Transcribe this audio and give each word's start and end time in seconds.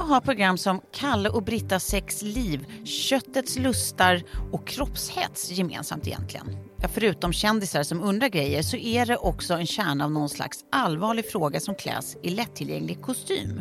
SVT 0.00 0.08
har 0.08 0.20
program 0.20 0.58
som 0.58 0.80
Kalle 0.92 1.28
och 1.28 1.42
Brittas 1.42 1.84
sex 1.84 2.22
liv, 2.22 2.66
Köttets 2.84 3.58
lustar 3.58 4.22
och 4.52 4.66
kroppshets 4.66 5.50
gemensamt 5.50 6.06
egentligen. 6.06 6.46
Ja, 6.82 6.88
förutom 6.88 7.32
kändisar 7.32 7.82
som 7.82 8.02
undrar 8.02 8.28
grejer 8.28 8.62
så 8.62 8.76
är 8.76 9.06
det 9.06 9.16
också 9.16 9.54
en 9.54 9.66
kärna 9.66 10.04
av 10.04 10.10
någon 10.10 10.28
slags 10.28 10.64
allvarlig 10.72 11.30
fråga 11.30 11.60
som 11.60 11.74
kläs 11.74 12.16
i 12.22 12.30
lättillgänglig 12.30 13.02
kostym. 13.02 13.60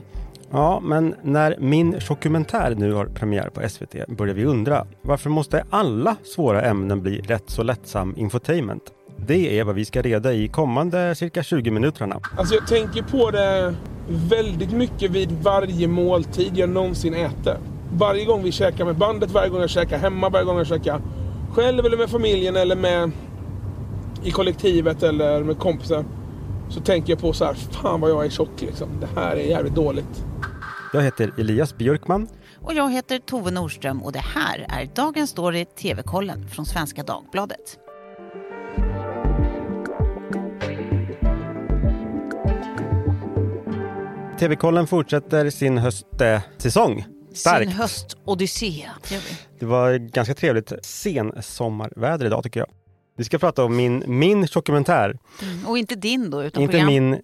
Ja, 0.52 0.79
men 0.79 1.15
när 1.24 1.58
min 1.60 1.99
dokumentär 2.08 2.76
nu 2.76 2.94
har 2.94 3.06
premiär 3.06 3.49
på 3.49 3.69
SVT 3.69 4.08
börjar 4.08 4.35
vi 4.35 4.46
undra 4.46 4.87
varför 5.01 5.29
måste 5.29 5.65
alla 5.69 6.15
svåra 6.24 6.62
ämnen 6.62 7.01
bli 7.01 7.21
rätt 7.21 7.49
så 7.49 7.63
lättsam 7.63 8.15
infotainment? 8.17 8.83
Det 9.28 9.60
är 9.60 9.63
vad 9.63 9.76
vi 9.76 9.86
ska 9.86 10.01
reda 10.01 10.33
i 10.33 10.47
kommande 10.47 11.15
cirka 11.15 11.44
20 11.44 11.72
minuterna. 11.72 12.19
Alltså 12.38 12.56
jag 12.56 12.68
tänker 12.68 13.01
på 13.01 13.31
det 13.31 13.76
väldigt 14.08 14.72
mycket 14.72 15.12
vid 15.12 15.31
varje 15.31 15.88
måltid 15.88 16.58
jag 16.58 16.70
någonsin 16.70 17.14
äter. 17.14 17.58
Varje 17.94 18.26
gång 18.26 18.44
vi 18.44 18.52
käkar 18.52 18.86
med 18.86 18.98
bandet, 18.98 19.32
varje 19.32 19.50
gång 19.50 19.62
jag 19.62 19.70
käkar 19.70 19.98
hemma, 19.98 20.30
varje 20.30 20.45
gång 20.45 20.58
jag 20.58 20.68
käkar 20.68 21.02
själv 21.52 21.86
eller 21.86 21.98
med 21.98 22.09
familjen 22.09 22.55
eller 22.55 22.76
med 22.76 23.12
i 24.23 24.32
kollektivet 24.32 25.04
eller 25.04 25.44
med 25.44 25.58
kompisar. 25.59 26.06
Så 26.70 26.81
tänker 26.81 27.14
jag 27.14 27.20
på 27.20 27.34
så 27.34 27.45
här, 27.45 27.54
fan 27.54 28.02
vad 28.02 28.12
jag 28.12 28.26
är 28.26 28.30
tjock 28.30 28.62
liksom. 28.62 28.90
Det 29.00 29.22
här 29.22 29.36
är 29.36 29.44
jävligt 29.44 29.76
dåligt. 29.76 30.26
Jag 30.94 31.02
heter 31.02 31.34
Elias 31.38 31.78
Björkman. 31.78 32.28
Och 32.62 32.73
jag 32.73 32.92
heter 32.92 33.20
Tove 33.20 33.52
Norström 33.52 34.04
och 34.04 34.12
det 34.12 34.20
här 34.20 34.66
är 34.70 34.90
Dagens 34.95 35.30
Story 35.30 35.66
TV-kollen 35.66 36.48
från 36.48 36.66
Svenska 36.66 37.04
Dagbladet. 37.04 37.78
TV-kollen 44.40 44.88
fortsätter 44.88 45.50
sin 45.50 45.78
höstsäsong. 45.78 47.06
Starkt. 47.34 47.70
Sin 47.70 47.80
höstodyssé. 47.80 48.90
Det 49.59 49.66
var 49.66 49.98
ganska 49.98 50.34
trevligt 50.34 50.73
sensommarväder 50.86 52.26
idag 52.26 52.44
tycker 52.44 52.59
jag. 52.59 52.70
Vi 53.18 53.23
ska 53.23 53.38
prata 53.38 53.64
om 53.64 53.76
min, 53.76 54.04
min 54.08 54.48
dokumentär. 54.54 55.18
Mm, 55.42 55.68
och 55.68 55.78
inte 55.78 55.96
din 55.96 56.30
då, 56.30 56.44
utan 56.44 56.64
inte 56.64 56.72
program, 56.72 56.88
min, 56.88 57.14
eh, 57.14 57.20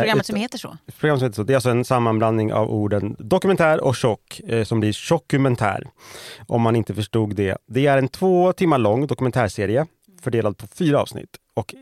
programmet 0.00 0.26
som 0.26 0.36
heter 0.36 0.58
så. 0.58 0.76
Programmet 1.00 1.20
som 1.20 1.26
heter 1.26 1.36
så. 1.36 1.42
Det 1.42 1.52
är 1.52 1.54
alltså 1.54 1.70
en 1.70 1.84
sammanblandning 1.84 2.52
av 2.52 2.70
orden 2.70 3.16
dokumentär 3.18 3.84
och 3.84 3.96
tjock 3.96 4.40
eh, 4.48 4.64
som 4.64 4.80
blir 4.80 4.92
tjockumentär. 4.92 5.86
Om 6.46 6.62
man 6.62 6.76
inte 6.76 6.94
förstod 6.94 7.36
det. 7.36 7.56
Det 7.66 7.86
är 7.86 7.98
en 7.98 8.08
två 8.08 8.52
timmar 8.52 8.78
lång 8.78 9.06
dokumentärserie 9.06 9.86
fördelad 10.22 10.58
på 10.58 10.66
fyra 10.66 11.00
avsnitt. 11.00 11.36
Och 11.54 11.74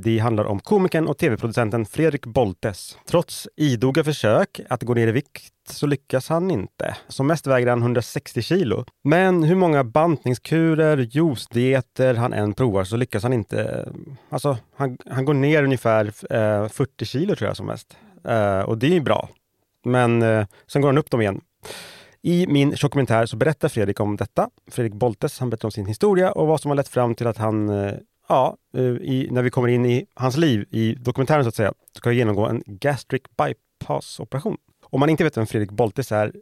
det 0.00 0.18
handlar 0.18 0.44
om 0.44 0.60
komikern 0.60 1.06
och 1.06 1.18
tv-producenten 1.18 1.86
Fredrik 1.86 2.26
Boltes. 2.26 2.98
Trots 3.06 3.48
idoga 3.56 4.04
försök 4.04 4.60
att 4.68 4.82
gå 4.82 4.94
ner 4.94 5.08
i 5.08 5.12
vikt 5.12 5.52
så 5.68 5.86
lyckas 5.86 6.28
han 6.28 6.50
inte. 6.50 6.96
Som 7.08 7.26
mest 7.26 7.46
väger 7.46 7.66
han 7.66 7.82
160 7.82 8.42
kilo. 8.42 8.84
Men 9.04 9.42
hur 9.42 9.54
många 9.54 9.84
bantningskurer, 9.84 10.98
juicedieter 10.98 12.14
han 12.14 12.32
än 12.32 12.54
provar 12.54 12.84
så 12.84 12.96
lyckas 12.96 13.22
han 13.22 13.32
inte. 13.32 13.88
Alltså, 14.28 14.58
han, 14.76 14.98
han 15.06 15.24
går 15.24 15.34
ner 15.34 15.62
ungefär 15.64 16.06
eh, 16.30 16.68
40 16.68 17.04
kilo 17.04 17.36
tror 17.36 17.48
jag 17.48 17.56
som 17.56 17.66
mest. 17.66 17.96
Eh, 18.24 18.60
och 18.60 18.78
det 18.78 18.86
är 18.86 18.94
ju 18.94 19.00
bra. 19.00 19.28
Men 19.84 20.22
eh, 20.22 20.46
sen 20.66 20.82
går 20.82 20.88
han 20.88 20.98
upp 20.98 21.10
dem 21.10 21.20
igen. 21.20 21.40
I 22.24 22.46
min 22.46 22.74
dokumentär 22.80 23.26
så 23.26 23.36
berättar 23.36 23.68
Fredrik 23.68 24.00
om 24.00 24.16
detta. 24.16 24.50
Fredrik 24.70 24.94
Boltes, 24.94 25.38
han 25.38 25.50
berättar 25.50 25.68
om 25.68 25.72
sin 25.72 25.86
historia 25.86 26.32
och 26.32 26.46
vad 26.46 26.60
som 26.60 26.70
har 26.70 26.76
lett 26.76 26.88
fram 26.88 27.14
till 27.14 27.26
att 27.26 27.36
han, 27.36 27.68
eh, 27.68 27.94
ja, 28.28 28.56
eh, 28.76 28.82
i, 28.84 29.28
när 29.30 29.42
vi 29.42 29.50
kommer 29.50 29.68
in 29.68 29.86
i 29.86 30.06
hans 30.14 30.36
liv 30.36 30.66
i 30.70 30.94
dokumentären 30.94 31.44
så 31.44 31.48
att 31.48 31.54
säga, 31.54 31.72
ska 31.96 32.12
genomgå 32.12 32.46
en 32.46 32.62
gastric 32.66 33.22
bypass-operation. 33.36 34.56
Om 34.84 35.00
man 35.00 35.08
inte 35.08 35.24
vet 35.24 35.36
vem 35.36 35.46
Fredrik 35.46 35.70
Boltes 35.70 36.12
är 36.12 36.32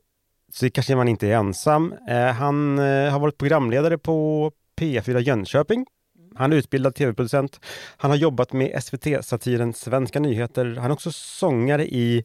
så 0.52 0.70
kanske 0.70 0.96
man 0.96 1.08
inte 1.08 1.28
är 1.28 1.36
ensam. 1.36 1.94
Eh, 2.08 2.26
han 2.26 2.78
har 2.78 3.18
varit 3.18 3.38
programledare 3.38 3.98
på 3.98 4.50
P4 4.80 5.18
Jönköping. 5.18 5.86
Han 6.34 6.52
är 6.52 6.56
utbildad 6.56 6.94
tv-producent. 6.94 7.60
Han 7.96 8.10
har 8.10 8.18
jobbat 8.18 8.52
med 8.52 8.82
SVT-satiren 8.82 9.72
Svenska 9.72 10.20
nyheter. 10.20 10.76
Han 10.76 10.90
är 10.90 10.94
också 10.94 11.12
sångare 11.12 11.86
i 11.86 12.24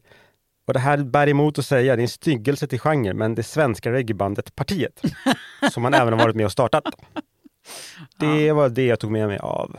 och 0.66 0.72
det 0.72 0.78
här 0.78 0.98
bär 0.98 1.28
emot 1.28 1.58
att 1.58 1.66
säga, 1.66 1.96
det 1.96 2.00
är 2.00 2.02
en 2.02 2.08
styggelse 2.08 2.66
till 2.66 2.80
genre, 2.80 3.14
men 3.14 3.34
det 3.34 3.42
svenska 3.42 3.92
reggaebandet 3.92 4.54
Partiet, 4.56 5.02
som 5.72 5.84
han 5.84 5.94
även 5.94 6.12
har 6.12 6.20
varit 6.20 6.36
med 6.36 6.46
och 6.46 6.52
startat. 6.52 6.84
Det 8.18 8.52
var 8.52 8.68
det 8.68 8.86
jag 8.86 9.00
tog 9.00 9.10
med 9.10 9.28
mig 9.28 9.38
av, 9.38 9.76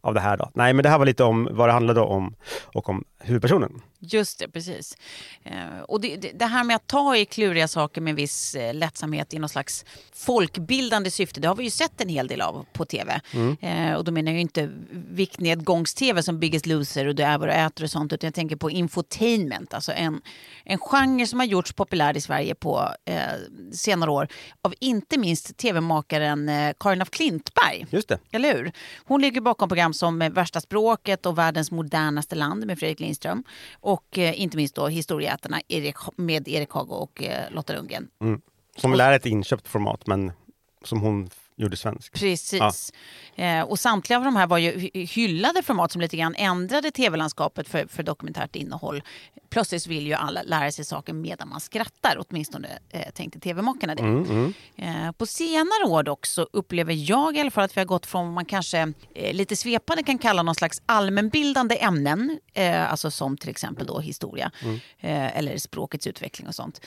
av 0.00 0.14
det 0.14 0.20
här. 0.20 0.36
Då. 0.36 0.50
Nej, 0.54 0.72
men 0.72 0.82
det 0.82 0.88
här 0.88 0.98
var 0.98 1.06
lite 1.06 1.24
om 1.24 1.48
vad 1.52 1.68
det 1.68 1.72
handlade 1.72 2.00
om 2.00 2.34
och 2.64 2.88
om 2.88 3.04
huvudpersonen. 3.22 3.82
Just 4.04 4.38
det, 4.38 4.48
precis. 4.48 4.96
Eh, 5.42 5.80
och 5.88 6.00
det, 6.00 6.16
det, 6.16 6.46
här 6.46 6.64
med 6.64 6.76
att 6.76 6.86
ta 6.86 7.16
i 7.16 7.24
kluriga 7.24 7.68
saker 7.68 8.00
med 8.00 8.14
viss 8.14 8.54
eh, 8.54 8.74
lättsamhet 8.74 9.34
i 9.34 9.38
någon 9.38 9.48
slags 9.48 9.84
folkbildande 10.12 11.10
syfte, 11.10 11.40
det 11.40 11.48
har 11.48 11.54
vi 11.54 11.64
ju 11.64 11.70
sett 11.70 12.00
en 12.00 12.08
hel 12.08 12.26
del 12.26 12.40
av 12.40 12.66
på 12.72 12.84
tv. 12.84 13.20
Mm. 13.32 13.56
Eh, 13.60 13.94
och 13.94 14.04
då 14.04 14.12
menar 14.12 14.32
jag 14.32 14.40
inte 14.40 14.70
viktnedgångs-tv 14.90 16.22
som 16.22 16.38
Biggest 16.38 16.66
Loser 16.66 17.06
och 17.06 17.14
Du 17.14 17.22
är 17.22 17.38
vad 17.38 17.48
du 17.48 17.52
äter 17.52 17.84
och 17.84 17.90
sånt, 17.90 18.12
utan 18.12 18.26
jag 18.26 18.34
tänker 18.34 18.56
på 18.56 18.70
infotainment, 18.70 19.74
alltså 19.74 19.92
en, 19.92 20.20
en 20.64 20.78
genre 20.78 21.26
som 21.26 21.38
har 21.38 21.46
gjorts 21.46 21.72
populär 21.72 22.16
i 22.16 22.20
Sverige 22.20 22.54
på 22.54 22.88
eh, 23.04 23.16
senare 23.72 24.10
år 24.10 24.28
av 24.62 24.74
inte 24.80 25.18
minst 25.18 25.56
tv-makaren 25.56 26.48
eh, 26.48 26.72
Karin 26.80 27.02
af 27.02 27.10
Klintberg. 27.10 27.86
Just 27.90 28.08
det. 28.08 28.18
Eller 28.30 28.54
hur? 28.54 28.72
Hon 29.04 29.20
ligger 29.20 29.40
bakom 29.40 29.68
program 29.68 29.94
som 29.94 30.18
Värsta 30.18 30.60
språket 30.60 31.26
och 31.26 31.38
Världens 31.38 31.70
modernaste 31.70 32.34
land 32.34 32.66
med 32.66 32.78
Fredrik 32.78 33.00
Lindström. 33.00 33.11
Och 33.80 34.18
eh, 34.18 34.40
inte 34.40 34.56
minst 34.56 34.74
då 34.74 34.88
Historieätarna 34.88 35.60
Erik, 35.68 35.96
med 36.16 36.48
Erik 36.48 36.70
Hago 36.70 36.94
och 36.94 37.22
eh, 37.22 37.50
Lotta 37.50 37.72
Lundgren. 37.72 38.08
Mm. 38.20 38.40
Som 38.76 38.92
är 38.92 39.12
ett 39.12 39.26
inköpt 39.26 39.68
format 39.68 40.06
men 40.06 40.32
som 40.84 41.00
hon 41.00 41.30
gjorde 41.62 41.76
svensk. 41.76 42.12
Precis. 42.12 42.92
Ja. 43.34 43.44
Eh, 43.44 43.62
och 43.62 43.78
samtliga 43.78 44.18
av 44.18 44.24
de 44.24 44.36
här 44.36 44.46
var 44.46 44.58
ju 44.58 44.90
hyllade 44.94 45.62
format 45.62 45.92
som 45.92 46.00
lite 46.00 46.16
grann 46.16 46.34
ändrade 46.34 46.90
tv-landskapet 46.90 47.68
för, 47.68 47.86
för 47.86 48.02
dokumentärt 48.02 48.56
innehåll. 48.56 49.02
Plötsligt 49.50 49.86
vill 49.86 50.06
ju 50.06 50.14
alla 50.14 50.42
lära 50.42 50.72
sig 50.72 50.84
saker 50.84 51.12
medan 51.12 51.48
man 51.48 51.60
skrattar, 51.60 52.16
åtminstone 52.28 52.68
eh, 52.90 53.10
tänkte 53.14 53.40
tv-makarna 53.40 53.94
det. 53.94 54.02
Mm, 54.02 54.24
mm. 54.24 54.54
Eh, 54.76 55.12
på 55.12 55.26
senare 55.26 55.84
år 55.86 56.02
dock 56.02 56.26
så 56.26 56.48
upplever 56.52 57.10
jag 57.10 57.36
i 57.36 57.40
alla 57.40 57.50
fall 57.50 57.64
att 57.64 57.76
vi 57.76 57.80
har 57.80 57.86
gått 57.86 58.06
från 58.06 58.24
vad 58.24 58.34
man 58.34 58.44
kanske 58.44 58.92
eh, 59.14 59.34
lite 59.34 59.56
svepande 59.56 60.02
kan 60.02 60.18
kalla 60.18 60.42
någon 60.42 60.54
slags 60.54 60.82
allmänbildande 60.86 61.82
ämnen, 61.82 62.38
eh, 62.54 62.90
alltså 62.90 63.10
som 63.10 63.36
till 63.36 63.50
exempel 63.50 63.86
då 63.86 64.00
historia 64.00 64.50
mm. 64.62 64.80
Eh, 65.00 65.38
eller 65.38 65.58
språkets 65.58 66.06
utveckling 66.06 66.48
och 66.48 66.54
sånt, 66.54 66.80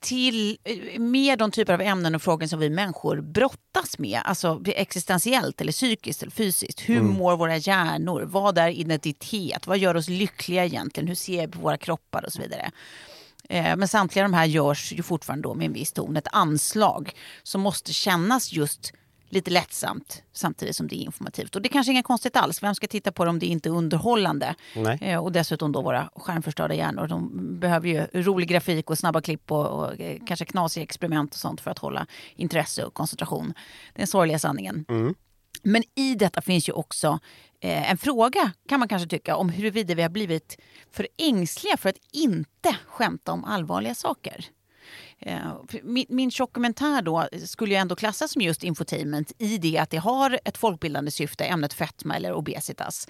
till 0.00 0.58
mer 0.98 1.36
de 1.36 1.50
typer 1.50 1.72
av 1.72 1.80
ämnen 1.80 2.14
och 2.14 2.22
frågor 2.22 2.46
som 2.46 2.60
vi 2.60 2.70
människor 2.70 3.20
brottas 3.20 3.98
med, 3.98 4.09
alltså 4.16 4.62
existentiellt 4.66 5.60
eller 5.60 5.72
psykiskt 5.72 6.22
eller 6.22 6.32
fysiskt. 6.32 6.80
Hur 6.80 6.98
mm. 6.98 7.12
mår 7.12 7.36
våra 7.36 7.56
hjärnor? 7.56 8.22
Vad 8.22 8.58
är 8.58 8.68
identitet? 8.68 9.66
Vad 9.66 9.78
gör 9.78 9.96
oss 9.96 10.08
lyckliga 10.08 10.64
egentligen? 10.64 11.08
Hur 11.08 11.14
ser 11.14 11.46
vi 11.46 11.52
på 11.52 11.58
våra 11.58 11.76
kroppar 11.76 12.24
och 12.24 12.32
så 12.32 12.42
vidare? 12.42 12.70
Eh, 13.48 13.76
men 13.76 13.88
samtliga 13.88 14.22
de 14.22 14.34
här 14.34 14.46
görs 14.46 14.92
ju 14.92 15.02
fortfarande 15.02 15.42
då 15.48 15.54
med 15.54 15.66
en 15.66 15.72
viss 15.72 15.92
ton, 15.92 16.16
ett 16.16 16.28
anslag 16.32 17.12
som 17.42 17.60
måste 17.60 17.92
kännas 17.92 18.52
just 18.52 18.92
lite 19.30 19.50
lättsamt 19.50 20.22
samtidigt 20.32 20.76
som 20.76 20.88
det 20.88 20.94
är 20.94 21.04
informativt. 21.04 21.56
Och 21.56 21.62
det 21.62 21.66
är 21.66 21.72
kanske 21.72 21.92
inget 21.92 22.04
konstigt 22.04 22.36
alls. 22.36 22.62
Vem 22.62 22.74
ska 22.74 22.86
titta 22.86 23.12
på 23.12 23.24
det 23.24 23.30
om 23.30 23.38
det 23.38 23.46
inte 23.46 23.68
är 23.68 23.70
underhållande? 23.70 24.54
Eh, 25.00 25.18
och 25.18 25.32
dessutom 25.32 25.72
då 25.72 25.82
våra 25.82 26.10
skärmförstörda 26.16 26.74
hjärnor. 26.74 27.06
De 27.06 27.30
behöver 27.60 27.88
ju 27.88 28.06
rolig 28.12 28.48
grafik 28.48 28.90
och 28.90 28.98
snabba 28.98 29.20
klipp 29.20 29.50
och, 29.52 29.66
och 29.66 30.00
eh, 30.00 30.18
kanske 30.26 30.44
knasiga 30.44 30.82
experiment 30.82 31.34
och 31.34 31.40
sånt 31.40 31.60
för 31.60 31.70
att 31.70 31.78
hålla 31.78 32.06
intresse 32.36 32.84
och 32.84 32.94
koncentration. 32.94 33.54
Den 33.94 34.06
sorgliga 34.06 34.38
sanningen. 34.38 34.84
Mm. 34.88 35.14
Men 35.62 35.82
i 35.94 36.14
detta 36.14 36.42
finns 36.42 36.68
ju 36.68 36.72
också 36.72 37.18
eh, 37.60 37.90
en 37.90 37.98
fråga, 37.98 38.52
kan 38.68 38.80
man 38.80 38.88
kanske 38.88 39.08
tycka, 39.08 39.36
om 39.36 39.48
huruvida 39.48 39.94
vi 39.94 40.02
har 40.02 40.08
blivit 40.08 40.60
för 40.90 41.08
ängsliga 41.18 41.76
för 41.76 41.88
att 41.88 41.98
inte 42.12 42.76
skämta 42.86 43.32
om 43.32 43.44
allvarliga 43.44 43.94
saker. 43.94 44.46
Eh, 45.20 45.52
min, 45.82 46.06
min 46.08 46.30
dokumentär 46.38 47.02
då 47.02 47.28
skulle 47.46 47.74
ju 47.74 47.76
ändå 47.76 47.96
klassas 47.96 48.32
som 48.32 48.42
just 48.42 48.64
infotainment 48.64 49.32
i 49.38 49.58
det 49.58 49.78
att 49.78 49.90
det 49.90 49.96
har 49.96 50.40
ett 50.44 50.58
folkbildande 50.58 51.10
syfte, 51.10 51.44
ämnet 51.44 51.72
fetma 51.72 52.16
eller 52.16 52.32
obesitas 52.32 53.08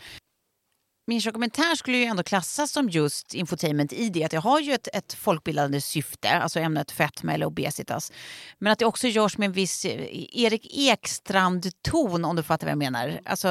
min 1.10 1.20
dokumentär 1.20 1.74
skulle 1.74 1.96
ju 1.96 2.04
ändå 2.04 2.22
klassas 2.22 2.72
som 2.72 2.88
just 2.88 3.34
infotainment 3.34 3.92
i 3.92 4.08
det 4.08 4.24
att 4.24 4.32
jag 4.32 4.40
har 4.40 4.60
ju 4.60 4.72
ett, 4.72 4.88
ett 4.92 5.12
folkbildande 5.12 5.80
syfte, 5.80 6.30
alltså 6.30 6.60
ämnet 6.60 6.90
fetma 6.90 7.34
eller 7.34 7.46
obesitas. 7.46 8.12
Men 8.58 8.72
att 8.72 8.78
det 8.78 8.84
också 8.84 9.08
görs 9.08 9.38
med 9.38 9.46
en 9.46 9.52
viss 9.52 9.84
eh, 9.84 10.40
Erik 10.44 10.66
Ekstrand-ton 10.70 12.24
om 12.24 12.36
du 12.36 12.42
fattar 12.42 12.66
vad 12.66 12.70
jag 12.70 12.78
menar. 12.78 13.20
Alltså, 13.24 13.48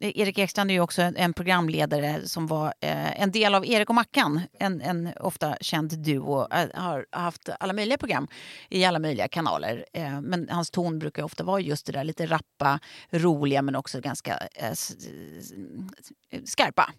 eh, 0.00 0.18
Erik 0.20 0.38
Ekstrand 0.38 0.70
är 0.70 0.74
ju 0.74 0.80
också 0.80 1.02
en, 1.02 1.16
en 1.16 1.32
programledare 1.32 2.28
som 2.28 2.46
var 2.46 2.66
eh, 2.80 3.22
en 3.22 3.32
del 3.32 3.54
av 3.54 3.66
Erik 3.66 3.88
och 3.88 3.94
Mackan, 3.94 4.40
en, 4.58 4.80
en 4.80 5.10
ofta 5.20 5.56
känd 5.60 5.98
duo, 5.98 6.46
eh, 6.52 6.68
har 6.74 7.06
haft 7.10 7.48
alla 7.60 7.72
möjliga 7.72 7.98
program 7.98 8.28
i 8.68 8.84
alla 8.84 8.98
möjliga 8.98 9.28
kanaler. 9.28 9.84
Eh, 9.92 10.20
men 10.20 10.48
hans 10.50 10.70
ton 10.70 10.98
brukar 10.98 11.22
ofta 11.22 11.44
vara 11.44 11.60
just 11.60 11.86
det 11.86 11.92
där 11.92 12.04
lite 12.04 12.26
rappa, 12.26 12.80
roliga 13.10 13.62
men 13.62 13.76
också 13.76 14.00
ganska 14.00 14.38
eh, 14.54 14.72
skarpa. 16.44 16.89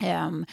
Um, 0.00 0.46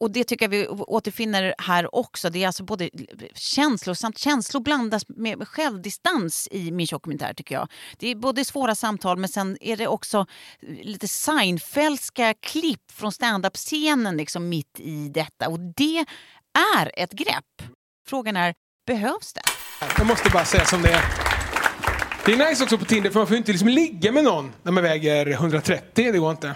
och 0.00 0.10
det 0.10 0.24
tycker 0.24 0.44
jag 0.44 0.50
vi 0.50 0.68
återfinner 0.68 1.54
här 1.58 1.94
också. 1.94 2.30
Det 2.30 2.42
är 2.42 2.46
alltså 2.46 2.64
både 2.64 2.90
känslosamt, 3.34 4.18
känslor 4.18 4.60
blandas 4.60 5.02
med 5.08 5.48
självdistans 5.48 6.48
i 6.50 6.70
min 6.70 6.86
dokumentär 6.90 7.34
tycker 7.34 7.54
jag. 7.54 7.68
Det 7.96 8.08
är 8.08 8.14
både 8.14 8.44
svåra 8.44 8.74
samtal 8.74 9.18
men 9.18 9.28
sen 9.28 9.58
är 9.60 9.76
det 9.76 9.86
också 9.86 10.26
lite 10.82 11.08
Seinfeldska 11.08 12.34
klipp 12.34 12.90
från 12.90 13.12
standup-scenen 13.12 14.16
liksom 14.16 14.48
mitt 14.48 14.80
i 14.80 15.08
detta. 15.08 15.48
Och 15.48 15.60
det 15.60 16.04
är 16.76 16.92
ett 16.94 17.12
grepp. 17.12 17.62
Frågan 18.08 18.36
är, 18.36 18.54
behövs 18.86 19.32
det? 19.32 19.42
Jag 19.98 20.06
måste 20.06 20.30
bara 20.30 20.44
säga 20.44 20.64
som 20.64 20.82
det 20.82 20.92
är. 20.92 21.04
Det 22.24 22.32
är 22.32 22.50
nice 22.50 22.64
också 22.64 22.78
på 22.78 22.84
Tinder 22.84 23.10
för 23.10 23.20
man 23.20 23.26
får 23.26 23.36
inte 23.36 23.52
liksom 23.52 23.68
ligga 23.68 24.12
med 24.12 24.24
någon 24.24 24.52
när 24.62 24.72
man 24.72 24.82
väger 24.82 25.26
130. 25.26 26.12
Det 26.12 26.18
går 26.18 26.30
inte. 26.30 26.54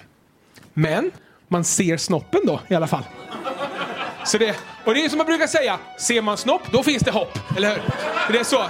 Men 0.74 1.10
man 1.48 1.64
ser 1.64 1.96
snoppen 1.96 2.40
då 2.46 2.60
i 2.68 2.74
alla 2.74 2.86
fall. 2.86 3.04
Så 4.24 4.38
det, 4.38 4.56
och 4.86 4.94
det 4.94 5.04
är 5.04 5.08
som 5.08 5.18
man 5.18 5.26
brukar 5.26 5.46
säga, 5.46 5.78
ser 5.98 6.22
man 6.22 6.36
snopp, 6.36 6.72
då 6.72 6.82
finns 6.82 7.02
det 7.02 7.10
hopp. 7.10 7.38
Eller 7.56 7.68
hur? 7.68 7.82
Det 8.32 8.38
är 8.38 8.44
så. 8.44 8.64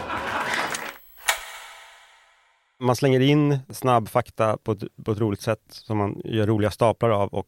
Man 2.80 2.96
slänger 2.96 3.20
in 3.20 3.58
snabb 3.70 4.08
fakta 4.08 4.56
på 4.56 4.72
ett, 4.72 4.82
på 5.04 5.12
ett 5.12 5.18
roligt 5.18 5.40
sätt 5.40 5.60
som 5.68 5.98
man 5.98 6.20
gör 6.24 6.46
roliga 6.46 6.70
staplar 6.70 7.10
av. 7.10 7.28
Och, 7.28 7.46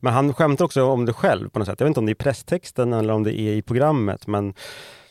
men 0.00 0.12
han 0.12 0.34
skämtar 0.34 0.64
också 0.64 0.84
om 0.84 1.04
det 1.06 1.12
själv 1.12 1.48
på 1.48 1.58
något 1.58 1.68
sätt. 1.68 1.80
Jag 1.80 1.84
vet 1.84 1.90
inte 1.90 2.00
om 2.00 2.06
det 2.06 2.10
är 2.10 2.14
i 2.14 2.24
presstexten 2.24 2.92
eller 2.92 3.14
om 3.14 3.22
det 3.22 3.40
är 3.40 3.52
i 3.52 3.62
programmet. 3.62 4.26
Men 4.26 4.54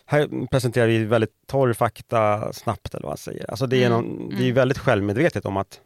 här 0.06 0.48
presenterar 0.51 0.88
vi 0.88 1.06
väldigt 1.06 1.48
torr 1.48 1.74
fakta 1.74 2.54
snabbt 2.54 2.94
eller 2.94 3.04
vad 3.04 3.12
han 3.12 3.18
säger. 3.18 3.50
Alltså 3.50 3.68
det 3.68 3.83
är, 3.83 3.88
Mm, 3.88 4.01
någon, 4.01 4.30
det 4.38 4.50
är 4.50 4.54
väldigt 4.54 4.78
självmedvetet 4.78 5.45
om 5.45 5.57
att 5.57 5.80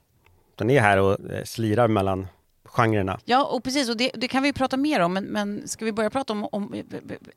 den 0.55 0.69
är 0.69 0.81
här 0.81 0.99
och 0.99 1.31
eh, 1.31 1.43
slirar 1.43 1.87
mellan 1.87 2.27
genrerna. 2.71 3.19
Ja, 3.25 3.45
och 3.45 3.63
precis. 3.63 3.89
Och 3.89 3.97
det, 3.97 4.11
det 4.13 4.27
kan 4.27 4.43
vi 4.43 4.53
prata 4.53 4.77
mer 4.77 4.99
om. 4.99 5.13
Men, 5.13 5.23
men 5.23 5.67
ska 5.67 5.85
vi 5.85 5.91
börja 5.91 6.09
prata 6.09 6.33
om, 6.33 6.43
om 6.51 6.83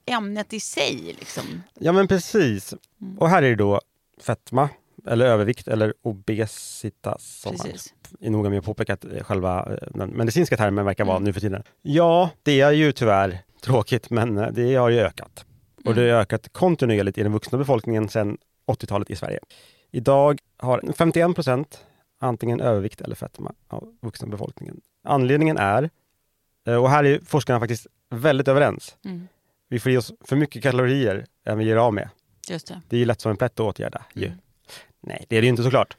ämnet 0.07 0.53
i 0.53 0.61
sig? 0.61 1.17
Liksom? 1.19 1.63
Ja 1.75 1.93
men 1.93 2.09
precis. 2.09 2.75
Mm. 3.01 3.19
Och 3.19 3.29
här 3.29 3.43
är 3.43 3.49
det 3.51 3.57
då 3.57 3.81
fetma, 4.21 4.69
eller 5.07 5.27
övervikt 5.27 5.69
eller 5.69 5.95
obesitas 6.03 7.25
som 7.41 7.57
Precis. 7.57 7.95
är 8.21 8.31
noga 8.31 8.51
med 8.51 8.59
att 8.59 8.65
påpeka 8.65 8.93
att 8.95 9.05
eh, 9.05 9.23
själva 9.23 9.69
eh, 9.73 9.89
den 9.95 10.11
medicinska 10.11 10.57
termen 10.57 10.85
verkar 10.85 11.05
vara 11.05 11.17
Mm. 11.17 11.25
nu 11.27 11.33
för 11.33 11.41
tiden. 11.41 11.63
Ja, 11.83 12.31
det 12.43 12.61
är 12.61 12.71
ju 12.73 12.93
tyvärr 12.93 13.39
tråkigt 13.61 14.11
men 14.11 14.39
eh, 14.39 14.49
det 14.53 14.75
har 14.75 14.89
ju 14.91 14.99
ökat. 15.01 15.45
Och 15.85 15.95
det 15.95 16.01
har 16.01 16.09
Mm. 16.09 16.21
ökat 16.21 16.53
kontinuerligt 16.53 17.19
i 17.19 17.23
den 17.23 17.33
vuxna 17.33 17.59
befolkningen 17.59 18.09
sedan 18.09 18.39
80-talet 18.67 19.11
i 19.11 19.17
Sverige. 19.17 19.39
Idag 19.91 20.39
har 20.57 20.93
51 20.97 21.35
procent 21.35 21.85
antingen 22.21 22.61
övervikt 22.61 23.01
eller 23.01 23.15
fetma 23.15 23.53
av 23.69 23.95
vuxna 24.01 24.29
befolkningen. 24.29 24.81
Anledningen 25.05 25.59
är, 25.59 25.91
eh, 26.67 26.75
och 26.77 26.91
här 26.91 27.05
är 27.05 27.21
forskarna 27.25 27.61
faktiskt 27.61 27.87
väldigt 28.11 28.49
överens, 28.49 28.97
Mm. 29.05 29.29
vi 29.69 29.81
får 29.81 29.93
i 29.93 29.97
oss 29.97 30.13
för 30.25 30.37
mycket 30.37 30.63
kalorier 30.63 31.27
än 31.47 31.59
vi 31.59 31.65
ger 31.65 31.77
av 31.77 31.95
med. 31.95 32.09
Just 32.49 32.67
det. 32.67 32.81
Det 32.89 32.97
är 32.97 33.01
ju 33.01 33.05
lätt 33.07 33.21
som 33.21 33.31
en 33.31 33.37
plätt 33.37 33.53
att 33.53 33.61
åtgärda. 33.61 34.03
Mm. 34.17 34.33
Nej, 35.01 35.25
det 35.29 35.37
är 35.37 35.41
det 35.41 35.45
ju 35.47 35.51
inte 35.51 35.63
såklart. 35.63 35.97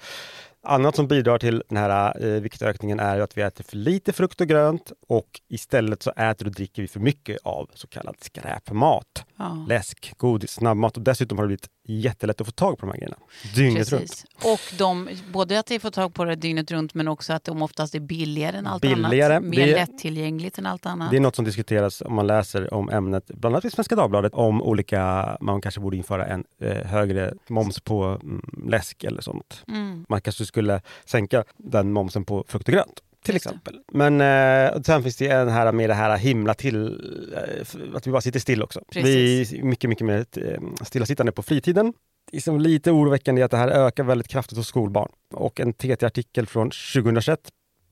Annat 0.65 0.95
som 0.95 1.07
bidrar 1.07 1.37
till 1.37 1.63
den 1.69 1.77
här 1.77 2.23
eh, 2.25 2.41
viktökningen 2.41 2.99
är 2.99 3.19
att 3.19 3.37
vi 3.37 3.41
äter 3.41 3.63
för 3.63 3.77
lite 3.77 4.13
frukt 4.13 4.41
och 4.41 4.47
grönt 4.47 4.91
och 5.07 5.41
istället 5.47 6.03
så 6.03 6.11
äter 6.11 6.45
och 6.45 6.51
dricker 6.53 6.81
vi 6.81 6.87
för 6.87 6.99
mycket 6.99 7.37
av 7.43 7.69
så 7.73 7.87
kallad 7.87 8.15
skräpmat. 8.21 9.25
Ja. 9.43 9.65
Läsk, 9.69 10.13
godis, 10.17 10.51
snabbmat 10.51 10.97
och 10.97 11.03
dessutom 11.03 11.37
har 11.37 11.45
det 11.45 11.47
blivit 11.47 11.67
jättelätt 11.87 12.41
att 12.41 12.47
få 12.47 12.51
tag 12.51 12.77
på 12.79 12.85
de 12.85 12.91
här 12.91 12.97
grejerna. 12.97 13.17
Dygnet 13.55 13.91
runt. 13.91 14.01
Precis. 14.01 14.25
Och 14.43 14.59
de, 14.77 15.09
både 15.33 15.59
att 15.59 15.65
de 15.65 15.79
får 15.79 15.91
tag 15.91 16.13
på 16.13 16.25
det 16.25 16.35
dygnet 16.35 16.71
runt 16.71 16.93
men 16.93 17.07
också 17.07 17.33
att 17.33 17.43
de 17.43 17.61
oftast 17.61 17.95
är 17.95 17.99
billigare 17.99 18.57
än 18.57 18.67
allt 18.67 18.81
Billigare. 18.81 19.33
annat. 19.35 19.49
Mer 19.49 19.67
Det- 19.67 19.75
lättillgängligt 19.75 20.57
än 20.57 20.65
allt 20.65 20.85
annat. 20.85 21.11
Det 21.11 21.17
är 21.17 21.21
något 21.21 21.35
som 21.35 21.45
diskuteras 21.45 22.01
om 22.01 22.13
man 22.15 22.27
läser 22.27 22.73
om 22.73 22.89
ämnet, 22.89 23.27
bland 23.27 23.55
annat 23.55 23.65
i 23.65 23.69
Svenska 23.69 23.95
Dagbladet, 23.95 24.33
om 24.33 24.61
olika, 24.61 25.37
man 25.41 25.61
kanske 25.61 25.81
borde 25.81 25.97
införa 25.97 26.25
en 26.25 26.43
eh, 26.61 26.77
högre 26.87 27.33
moms 27.49 27.79
på 27.79 28.03
mm, 28.03 28.41
läsk 28.67 29.03
eller 29.03 29.21
sånt. 29.21 29.63
Mm. 29.67 30.05
Man 30.09 30.21
kanske 30.21 30.45
skulle 30.45 30.81
sänka 31.05 31.43
den 31.57 31.91
momsen 31.93 32.25
på 32.25 32.45
frukt 32.47 32.67
och 32.67 32.73
grönt. 32.73 32.99
Till 33.23 33.33
Just 33.35 33.45
det. 33.45 33.49
exempel. 33.49 33.79
Men 33.93 34.21
eh, 34.75 34.81
sen 34.81 35.03
finns 35.03 35.15
det 35.17 35.27
en 35.27 35.49
här 35.49 35.71
med 35.71 35.89
det 35.89 35.93
här 35.93 36.17
himla 36.17 36.53
till, 36.53 36.85
eh, 37.35 37.95
att 37.95 38.07
vi 38.07 38.11
bara 38.11 38.21
sitter 38.21 38.39
still 38.39 38.63
också. 38.63 38.81
Precis. 38.91 39.51
Vi 39.53 39.59
är 39.59 39.63
mycket, 39.63 39.89
mycket 39.89 40.07
mer 40.07 40.25
eh, 40.37 40.59
stillasittande 40.85 41.31
på 41.31 41.43
fritiden. 41.43 41.93
Det 42.31 42.41
som 42.41 42.55
är 42.55 42.59
lite 42.59 42.91
oroväckande 42.91 43.41
är 43.41 43.45
att 43.45 43.51
det 43.51 43.57
här 43.57 43.67
ökar 43.67 44.03
väldigt 44.03 44.27
kraftigt 44.27 44.57
hos 44.57 44.67
skolbarn. 44.67 45.11
Och 45.33 45.59
en 45.59 45.73
TT-artikel 45.73 46.45
från 46.47 46.69
2021 46.93 47.39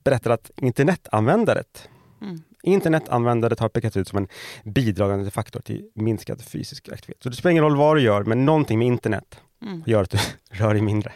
berättar 0.04 0.30
att 0.30 0.50
internetanvändandet 0.56 1.88
Mm. 2.22 2.40
Internetanvändandet 2.62 3.60
har 3.60 3.68
pekats 3.68 3.96
ut 3.96 4.08
som 4.08 4.18
en 4.18 4.28
bidragande 4.64 5.30
faktor 5.30 5.60
till 5.60 5.90
minskad 5.94 6.42
fysisk 6.44 6.88
aktivitet. 6.88 7.22
Så 7.22 7.28
det 7.28 7.36
spelar 7.36 7.50
ingen 7.50 7.64
roll 7.64 7.76
vad 7.76 7.96
du 7.96 8.02
gör, 8.02 8.24
men 8.24 8.44
någonting 8.44 8.78
med 8.78 8.86
internet 8.86 9.40
Mm. 9.62 9.82
gör 9.86 10.02
att 10.02 10.10
du 10.10 10.18
rör 10.50 10.72
dig 10.74 10.82
mindre. 10.82 11.12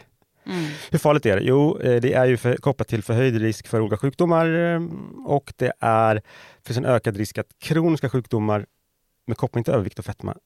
Mm. 0.46 0.64
Hur 0.90 0.98
farligt 0.98 1.26
är 1.26 1.36
det? 1.36 1.42
Jo, 1.42 1.80
eh, 1.80 2.00
det 2.00 2.12
är 2.12 2.24
ju 2.24 2.36
för, 2.36 2.56
kopplat 2.56 2.88
till 2.88 3.02
förhöjd 3.02 3.40
risk 3.40 3.66
för 3.66 3.80
olika 3.80 3.96
sjukdomar 3.96 4.54
eh, 4.54 4.80
och 5.24 5.52
det 5.56 5.72
är 5.80 6.22
finns 6.64 6.78
en 6.78 6.84
ökad 6.84 7.16
risk 7.16 7.38
att 7.38 7.46
kroniska 7.58 8.08
sjukdomar 8.08 8.66
med 9.26 9.36
koppling 9.36 9.64
till 9.64 9.74
övervikt 9.74 9.98
och 9.98 10.04
fetma 10.04 10.36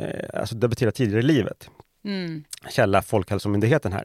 eh, 0.00 0.40
alltså 0.40 0.54
debuterar 0.54 0.90
tidigare 0.90 1.20
i 1.20 1.22
livet. 1.22 1.70
Mm. 2.04 2.44
Källa 2.70 3.02
Folkhälsomyndigheten 3.02 3.92
här. 3.92 4.04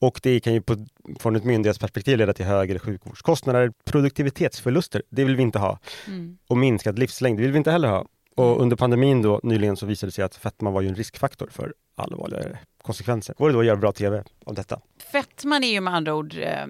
Och 0.00 0.20
det 0.22 0.40
kan 0.40 0.52
ju 0.52 0.62
på, 0.62 0.86
från 1.18 1.36
ett 1.36 1.44
myndighetsperspektiv 1.44 2.18
leda 2.18 2.32
till 2.32 2.44
högre 2.44 2.78
sjukvårdskostnader, 2.78 3.72
produktivitetsförluster, 3.84 5.02
det 5.10 5.24
vill 5.24 5.36
vi 5.36 5.42
inte 5.42 5.58
ha, 5.58 5.78
Mm. 6.06 6.38
och 6.48 6.56
minskad 6.56 6.98
livslängd, 6.98 7.38
det 7.38 7.42
vill 7.42 7.52
vi 7.52 7.58
inte 7.58 7.70
heller 7.70 7.88
ha. 7.88 8.06
Och 8.36 8.60
under 8.60 8.76
pandemin 8.76 9.22
då 9.22 9.40
nyligen 9.42 9.76
så 9.76 9.86
visade 9.86 10.08
det 10.08 10.14
sig 10.14 10.24
att 10.24 10.34
fetma 10.34 10.70
var 10.70 10.80
ju 10.80 10.88
en 10.88 10.94
riskfaktor 10.94 11.48
för 11.52 11.74
allvarligare 11.94 12.58
konsekvenser. 12.82 13.34
Går 13.38 13.48
det 13.48 13.52
då 13.54 13.60
att 13.60 13.66
göra 13.66 13.76
bra 13.76 13.92
TV 13.92 14.22
av 14.46 14.54
detta? 14.54 14.80
Fettman 15.12 15.64
är 15.64 15.68
ju 15.72 15.80
med 15.80 15.94
andra 15.94 16.14
ord 16.14 16.34
eh, 16.38 16.62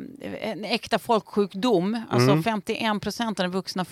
en 0.50 0.64
äkta 0.64 0.98
folksjukdom. 0.98 2.02
Alltså 2.10 2.30
Mm. 2.30 2.42
51 2.42 3.02
procent 3.02 3.40
av 3.40 3.44
den 3.44 3.50
vuxna 3.52 3.86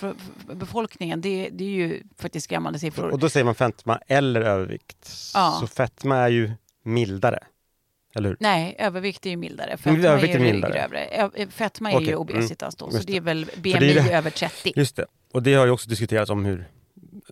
befolkningen. 0.52 1.20
Det, 1.20 1.48
det 1.52 1.64
är 1.64 1.68
ju 1.68 2.02
faktiskt 2.18 2.44
skrämmande 2.44 2.78
siffror. 2.78 3.10
Och 3.10 3.18
då 3.18 3.28
säger 3.28 3.44
man 3.44 3.54
fetma 3.54 4.00
eller 4.06 4.40
övervikt. 4.40 5.12
Ja. 5.34 5.56
Så 5.60 5.66
fetma 5.66 6.16
är 6.16 6.28
ju 6.28 6.50
mildare. 6.84 7.38
Eller 8.14 8.28
hur? 8.28 8.36
Nej, 8.40 8.76
övervikt 8.78 9.26
är 9.26 9.30
ju 9.30 9.36
mildare. 9.36 9.76
Fetma 9.76 9.98
övervikt 10.08 10.34
är 10.34 10.38
ju 10.38 10.44
mildare. 10.52 10.72
grövre. 10.72 11.46
Fetma 11.50 11.90
är 11.92 11.96
Okej, 11.96 12.06
ju 12.06 12.12
mm. 12.12 12.20
obesitas 12.20 12.76
då, 12.76 12.90
så 12.90 12.96
Just 12.96 13.06
det 13.06 13.16
är 13.16 13.20
väl 13.20 13.44
det 13.44 13.60
BMI 13.60 13.72
är 13.72 14.04
det- 14.04 14.12
över 14.14 14.30
30. 14.30 14.72
Just 14.76 14.96
det. 14.96 15.06
Och 15.32 15.42
det 15.42 15.54
har 15.54 15.66
ju 15.66 15.72
också 15.72 15.88
diskuterats 15.88 16.30
om 16.30 16.44
hur, 16.44 16.68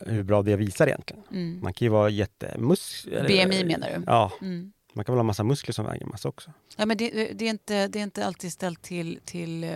hur 0.07 0.23
bra 0.23 0.43
det 0.43 0.57
visar 0.57 0.87
egentligen. 0.87 1.23
Mm. 1.33 1.61
Man 1.63 1.73
kan 1.73 1.87
ju 1.87 1.91
vara 1.91 2.11
jättemus... 2.11 3.07
BMI 3.29 3.65
menar 3.65 3.89
du? 3.97 4.03
Ja, 4.07 4.33
Mm. 4.41 4.73
man 4.95 5.05
kan 5.05 5.15
väl 5.15 5.19
ha 5.19 5.23
massa 5.25 5.45
muskler 5.45 5.73
som 5.73 5.87
väger 5.87 6.07
massa 6.07 6.29
också. 6.29 6.53
Ja, 6.77 6.87
men 6.87 6.97
det, 6.97 7.11
det, 7.35 7.45
är 7.45 7.51
inte, 7.51 7.89
det 7.89 7.99
är 7.99 8.03
inte 8.03 8.27
alltid 8.27 8.53
ställt 8.53 8.83
till, 8.83 9.21
till 9.25 9.65
eh, 9.65 9.71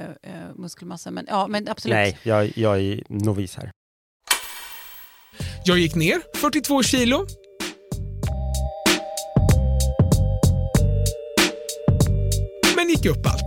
muskelmassa, 0.56 1.10
men, 1.10 1.26
ja, 1.28 1.46
men 1.46 1.68
absolut. 1.68 1.94
Nej, 1.94 2.18
jag, 2.22 2.52
jag 2.58 2.80
är 2.80 3.02
novis 3.08 3.56
här. 3.56 3.70
Jag 5.64 5.78
gick 5.78 5.94
ner 5.94 6.22
42 6.34 6.82
kilo. 6.82 7.26
Men 12.76 12.88
gick 12.88 13.06
upp 13.06 13.26
allt 13.26 13.41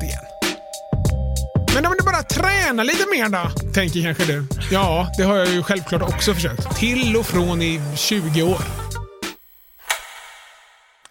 tränar 2.35 2.83
lite 2.83 3.05
mer 3.11 3.29
då? 3.29 3.71
Tänker 3.73 4.01
kanske 4.01 4.25
du. 4.25 4.43
Ja, 4.71 5.07
det 5.17 5.23
har 5.23 5.35
jag 5.37 5.47
ju 5.47 5.63
självklart 5.63 6.01
också 6.01 6.33
försökt. 6.33 6.75
Till 6.77 7.15
och 7.15 7.25
från 7.25 7.61
i 7.61 7.81
20 7.97 8.43
år. 8.43 8.61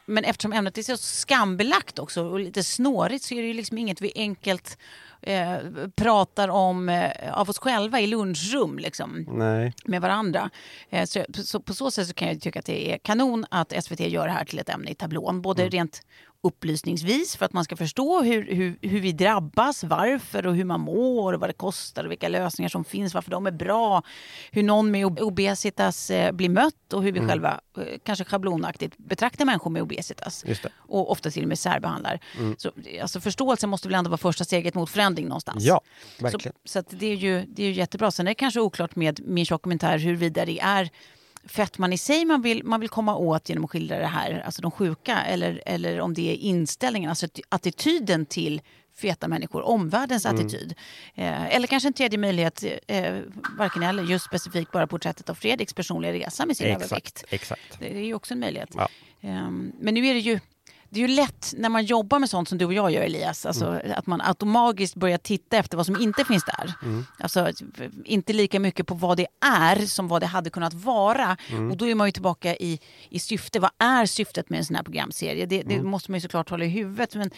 Men 0.07 0.25
eftersom 0.25 0.53
ämnet 0.53 0.79
är 0.79 0.83
så 0.83 0.97
skambelagt 0.97 1.99
också 1.99 2.25
och 2.25 2.41
lite 2.41 2.65
snårigt 2.65 3.25
så 3.25 3.35
är 3.35 3.43
det 3.43 3.49
ju 3.49 3.55
liksom 3.55 3.79
inget 3.79 4.01
vi 4.01 4.13
enkelt 4.15 4.79
eh, 5.23 5.57
pratar 5.97 6.49
om 6.49 6.89
eh, 6.89 7.11
av 7.39 7.51
oss 7.51 7.59
själva 7.59 8.01
i 8.01 8.07
lunchrum. 8.07 8.79
Liksom. 8.79 9.27
Nej. 9.29 9.75
med 9.85 10.01
varandra. 10.03 10.51
Eh, 10.91 11.05
Så, 11.05 11.25
så 11.45 11.61
på 11.61 11.75
så 11.75 11.91
sätt 11.91 12.09
så 12.09 12.15
kan 12.15 12.29
jag 12.29 12.41
tycka 12.41 12.59
att 12.59 12.67
det 12.67 12.93
är 12.93 12.99
kanon 12.99 13.47
att 13.51 13.85
SVT 13.85 14.01
gör 14.01 14.27
det 14.27 14.33
här 14.33 14.45
till 14.45 14.59
ett 14.59 14.69
ämne 14.69 14.91
i 14.91 14.95
tablån. 14.95 15.43
Både 15.43 15.69
rent 15.69 16.01
upplysningsvis 16.45 17.37
för 17.37 17.45
att 17.47 17.53
man 17.53 17.65
ska 17.65 17.77
förstå 17.77 18.23
hur, 18.23 18.55
hur, 18.55 18.77
hur 18.81 19.01
vi 19.01 19.13
drabbas, 19.13 19.85
varför 19.85 20.47
och 20.47 20.57
hur 20.57 20.65
man 20.65 20.81
mår 20.81 21.33
och 21.33 21.41
vad 21.41 21.49
det 21.49 21.55
kostar 21.55 22.05
och 22.05 22.11
vilka 22.11 22.29
lösningar 22.29 22.69
som 22.69 22.85
finns, 22.85 23.15
varför 23.15 23.31
de 23.31 23.47
är 23.47 23.51
bra. 23.51 24.03
Hur 24.53 24.63
någon 24.63 24.91
med 24.91 25.07
ob- 25.07 25.21
obesitas 25.21 26.11
eh, 26.11 26.33
blir 26.33 26.49
mött 26.49 26.93
och 26.93 27.03
hur 27.03 27.13
vi 27.13 27.21
själva 27.29 27.61
eh, 27.79 27.83
kanske 28.05 28.25
schablonaktigt 28.25 28.97
betraktar 28.99 29.45
människor 29.45 29.71
med 29.71 29.83
obesitas. 29.83 30.45
Och 30.77 31.11
ofta 31.11 31.31
till 31.31 31.43
och 31.43 31.49
med 31.49 31.59
särbehandlar. 31.59 32.21
Så, 32.57 32.71
alltså, 33.03 33.21
förståelse 33.21 33.67
måste 33.67 33.89
väl 33.89 33.95
ändå 33.95 34.11
vara 34.11 34.19
första 34.19 34.45
steget 34.45 34.75
mot 34.75 34.91
förändring 34.91 35.27
någonstans. 35.29 35.65
Ja, 35.65 35.81
Så, 36.19 36.23
verkligen. 36.25 36.55
så 36.65 36.79
att 36.79 36.87
det, 36.91 37.07
är 37.07 37.17
ju, 37.17 37.45
det 37.49 37.63
är 37.63 37.67
ju 37.67 37.73
jättebra. 37.73 38.11
Sen 38.11 38.27
är 38.27 38.31
det 38.31 38.35
kanske 38.35 38.61
oklart 38.61 38.97
med 38.97 39.21
min 39.27 39.47
dokumentär 39.49 39.99
huruvida 39.99 40.45
det 40.45 40.61
är 40.61 40.91
fettman 41.47 41.93
i 41.93 41.99
sig 41.99 42.25
man 42.25 42.43
vill, 42.43 42.65
man 42.65 42.81
vill 42.81 42.89
komma 42.89 43.17
åt 43.17 43.49
genom 43.49 43.65
att 43.65 43.71
skildra 43.71 43.99
det 43.99 44.07
här, 44.07 44.43
alltså 44.47 44.63
de 44.63 44.71
sjuka, 44.71 45.23
eller, 45.25 45.63
eller 45.67 46.01
om 46.01 46.15
det 46.15 46.31
är 46.33 46.35
inställningen, 46.37 47.11
alltså 47.11 47.27
att- 47.27 47.41
attityden 47.49 48.27
till 48.27 48.61
feta 48.97 49.29
människor, 49.29 49.63
omvärldens 49.63 50.27
Mm. 50.27 50.35
attityd. 50.41 50.75
Eh, 51.15 51.55
eller 51.57 51.67
kanske 51.67 51.89
en 51.89 51.93
tredje 51.93 52.19
möjlighet, 52.19 52.65
eh, 52.87 53.19
varken 53.59 53.83
eller, 53.83 54.03
just 54.03 54.25
specifikt 54.25 54.73
bara 54.73 54.87
porträttet 54.87 55.31
av 55.31 55.35
Fredriks 55.35 55.73
personliga 55.75 56.13
resa 56.13 56.47
med 56.47 56.57
sin 56.57 56.67
övervikt. 56.67 56.93
Exakt, 56.93 57.25
exakt. 57.33 57.79
Det 57.81 57.95
är 57.97 58.05
ju 58.05 58.15
också 58.15 58.35
en 58.35 58.41
möjlighet. 58.41 58.71
Ja. 58.75 58.89
Ehm, 59.21 59.73
Men 59.81 59.95
nu 59.95 60.07
är 60.07 60.15
det 60.15 60.21
ju 60.21 60.41
det 60.95 61.03
är 61.05 61.09
ju 61.09 61.15
lätt 61.15 61.55
när 61.57 61.69
man 61.69 61.85
jobbar 61.85 62.19
med 62.19 62.31
sånt 62.31 62.49
som 62.49 62.59
du 62.59 62.65
och 62.65 62.73
jag 62.75 62.91
gör 62.91 63.03
Elias, 63.03 63.47
alltså 63.47 63.67
Mm. 63.67 63.93
att 63.97 64.07
man 64.07 64.21
automatiskt 64.21 64.95
börjar 64.95 65.19
titta 65.19 65.57
efter 65.57 65.77
vad 65.77 65.87
som 65.87 66.01
inte 66.01 66.25
finns 66.25 66.45
där. 66.45 66.73
Mm. 66.83 67.07
Alltså 67.19 67.51
inte 68.05 68.33
lika 68.33 68.61
mycket 68.61 68.87
på 68.87 68.95
vad 68.95 69.17
det 69.17 69.27
är 69.47 69.77
som 69.87 70.09
vad 70.09 70.23
det 70.23 70.27
hade 70.27 70.51
kunnat 70.51 70.75
vara. 70.75 71.37
Mm. 71.51 71.71
Och 71.71 71.77
då 71.77 71.87
är 71.89 71.95
man 71.95 72.09
ju 72.09 72.13
tillbaka 72.13 72.57
i, 72.57 72.81
i 73.09 73.19
syfte. 73.19 73.61
Vad 73.61 73.71
är 73.79 74.07
syftet 74.07 74.51
med 74.51 74.59
en 74.59 74.65
sån 74.65 74.77
här 74.77 74.83
programserie? 74.83 75.47
Det, 75.47 75.61
Mm. 75.63 75.77
det 75.77 75.83
måste 75.83 76.11
man 76.11 76.17
ju 76.17 76.21
såklart 76.21 76.51
hålla 76.51 76.65
i 76.65 76.69
huvudet. 76.69 77.15
Men 77.15 77.31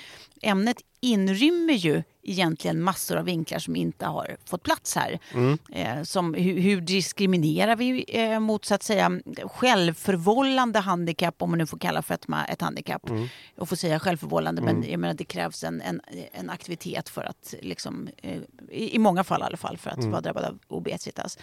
ämnet 0.42 0.76
inrymmer 1.00 1.74
ju 1.74 2.02
egentligen 2.30 2.82
massor 2.82 3.16
av 3.16 3.24
vinklar 3.24 3.58
som 3.58 3.76
inte 3.76 4.06
har 4.06 4.36
fått 4.44 4.62
plats 4.62 4.96
här. 4.96 5.18
Mm. 5.34 5.58
Eh, 5.72 6.02
som 6.02 6.34
hur, 6.34 6.60
hur 6.60 6.80
diskriminerar 6.80 7.76
vi 7.76 8.04
eh, 8.08 8.40
mot 8.40 8.64
så 8.64 8.74
att 8.74 8.82
säga 8.82 9.20
självförvållande 9.44 10.78
handikapp, 10.78 11.42
om 11.42 11.50
man 11.50 11.58
nu 11.58 11.66
får 11.66 11.78
kalla 11.78 12.02
fetma 12.02 12.44
ett 12.44 12.60
handikapp. 12.60 13.08
Mm. 13.08 13.28
Och 13.56 13.68
få 13.68 13.76
säga 13.76 13.98
självförvållande, 13.98 14.62
men 14.62 14.84
jag 14.90 15.00
menar, 15.00 15.14
det 15.14 15.24
krävs 15.24 15.64
en, 15.64 15.80
en, 15.80 16.00
en 16.32 16.50
aktivitet 16.50 17.08
för 17.08 17.24
att, 17.24 17.54
liksom, 17.62 18.08
eh, 18.22 18.38
i, 18.70 18.94
i 18.94 18.98
många 18.98 19.24
fall 19.24 19.40
i 19.40 19.44
alla 19.44 19.56
fall, 19.56 19.78
för 19.78 19.90
att 19.90 20.04
vara 20.04 20.20
drabbad 20.20 20.44
av 20.44 20.58
obesitas. 20.68 21.38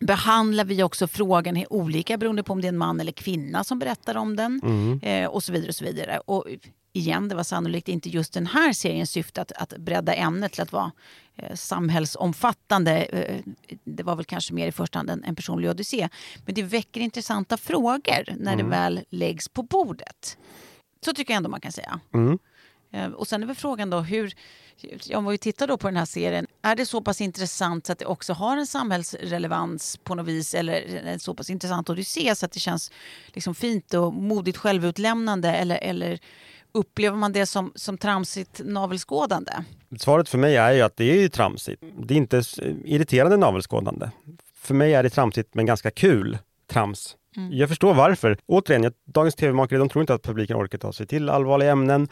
Behandlar 0.00 0.64
vi 0.64 0.82
också 0.82 1.08
frågan 1.08 1.64
olika 1.70 2.16
beroende 2.16 2.42
på 2.42 2.52
om 2.52 2.60
det 2.60 2.66
är 2.66 2.72
en 2.72 2.78
man 2.78 3.00
eller 3.00 3.12
kvinna 3.12 3.64
som 3.64 3.78
berättar 3.78 4.16
om 4.16 4.36
den? 4.36 4.60
Eh, 5.02 5.26
och 5.26 5.42
så 5.42 5.52
vidare. 5.52 5.68
och 5.68 5.74
så 5.74 5.84
vidare. 5.84 6.20
Och 6.24 6.46
igen, 6.92 7.28
det 7.28 7.34
var 7.34 7.42
sannolikt 7.42 7.88
inte 7.88 8.08
just 8.08 8.32
den 8.32 8.46
här 8.46 8.72
seriens 8.72 9.10
syfte 9.10 9.42
att, 9.42 9.52
att 9.52 9.76
bredda 9.78 10.14
ämnet 10.14 10.52
till 10.52 10.62
att 10.62 10.72
vara 10.72 10.92
eh, 11.36 11.54
samhällsomfattande. 11.54 13.02
Eh, 13.02 13.40
det 13.84 14.02
var 14.02 14.16
väl 14.16 14.24
kanske 14.24 14.54
mer 14.54 14.68
i 14.68 14.72
första 14.72 14.98
hand 14.98 15.10
en, 15.10 15.24
en 15.24 15.36
personlig 15.36 15.70
odyssé. 15.70 16.08
Men 16.46 16.54
det 16.54 16.62
väcker 16.62 17.00
intressanta 17.00 17.56
frågor 17.56 18.36
när 18.36 18.56
det 18.56 18.62
väl 18.64 19.00
läggs 19.10 19.48
på 19.48 19.62
bordet. 19.62 20.38
Så 21.04 21.12
tycker 21.12 21.32
jag 21.32 21.36
ändå 21.36 21.50
man 21.50 21.60
kan 21.60 21.72
säga. 21.72 22.00
Mm. 22.14 22.38
Eh, 22.92 23.06
Och 23.10 23.28
sen 23.28 23.42
är 23.42 23.46
väl 23.46 23.56
frågan 23.56 23.90
då 23.90 24.00
hur, 24.00 24.34
om 25.14 25.26
vi 25.26 25.38
tittar 25.38 25.66
då 25.66 25.76
på 25.76 25.88
den 25.88 25.96
här 25.96 26.04
serien, 26.04 26.46
är 26.62 26.76
det 26.76 26.86
så 26.86 27.00
pass 27.00 27.20
intressant 27.20 27.86
så 27.86 27.92
att 27.92 27.98
det 27.98 28.06
också 28.06 28.32
har 28.32 28.56
en 28.56 28.66
samhällsrelevans 28.66 29.96
på 29.96 30.14
något 30.14 30.26
vis 30.26 30.54
eller 30.54 30.96
en 30.96 31.20
så 31.20 31.34
pass 31.34 31.50
intressant 31.50 31.90
odyssé 31.90 32.34
så 32.34 32.46
att 32.46 32.52
det 32.52 32.60
känns 32.60 32.92
liksom 33.26 33.54
fint 33.54 33.94
och 33.94 34.14
modigt 34.14 34.58
självutlämnande 34.58 35.48
eller, 35.54 35.78
eller 35.78 36.18
upplever 36.72 37.16
man 37.16 37.32
det 37.32 37.46
som, 37.46 37.72
som 37.74 37.98
tramsigt 37.98 38.60
navelskådande? 38.64 39.52
Svaret 39.98 40.28
för 40.28 40.38
mig 40.38 40.56
är 40.56 40.72
ju 40.72 40.80
att 40.80 40.96
det 40.96 41.04
är 41.04 41.20
ju 41.20 41.28
tramsigt. 41.28 41.82
Det 41.98 42.14
är 42.14 42.18
inte 42.18 42.42
irriterande 42.84 43.36
navelskådande. 43.36 44.10
För 44.54 44.74
mig 44.74 44.94
är 44.94 45.02
det 45.02 45.10
tramsigt 45.10 45.54
men 45.54 45.66
ganska 45.66 45.90
kul 45.90 46.38
trams. 46.70 47.16
Jag 47.50 47.68
förstår 47.68 47.94
varför. 47.94 48.38
Återigen, 48.46 48.82
jag, 48.82 48.92
dagens 49.04 49.34
tv-makare 49.34 49.78
de 49.78 49.88
tror 49.88 50.02
inte 50.02 50.14
att 50.14 50.22
publiken 50.22 50.56
orkar 50.56 50.78
ta 50.78 50.92
sig 50.92 51.06
till 51.06 51.28
allvarliga 51.28 51.70
ämnen 51.70 52.08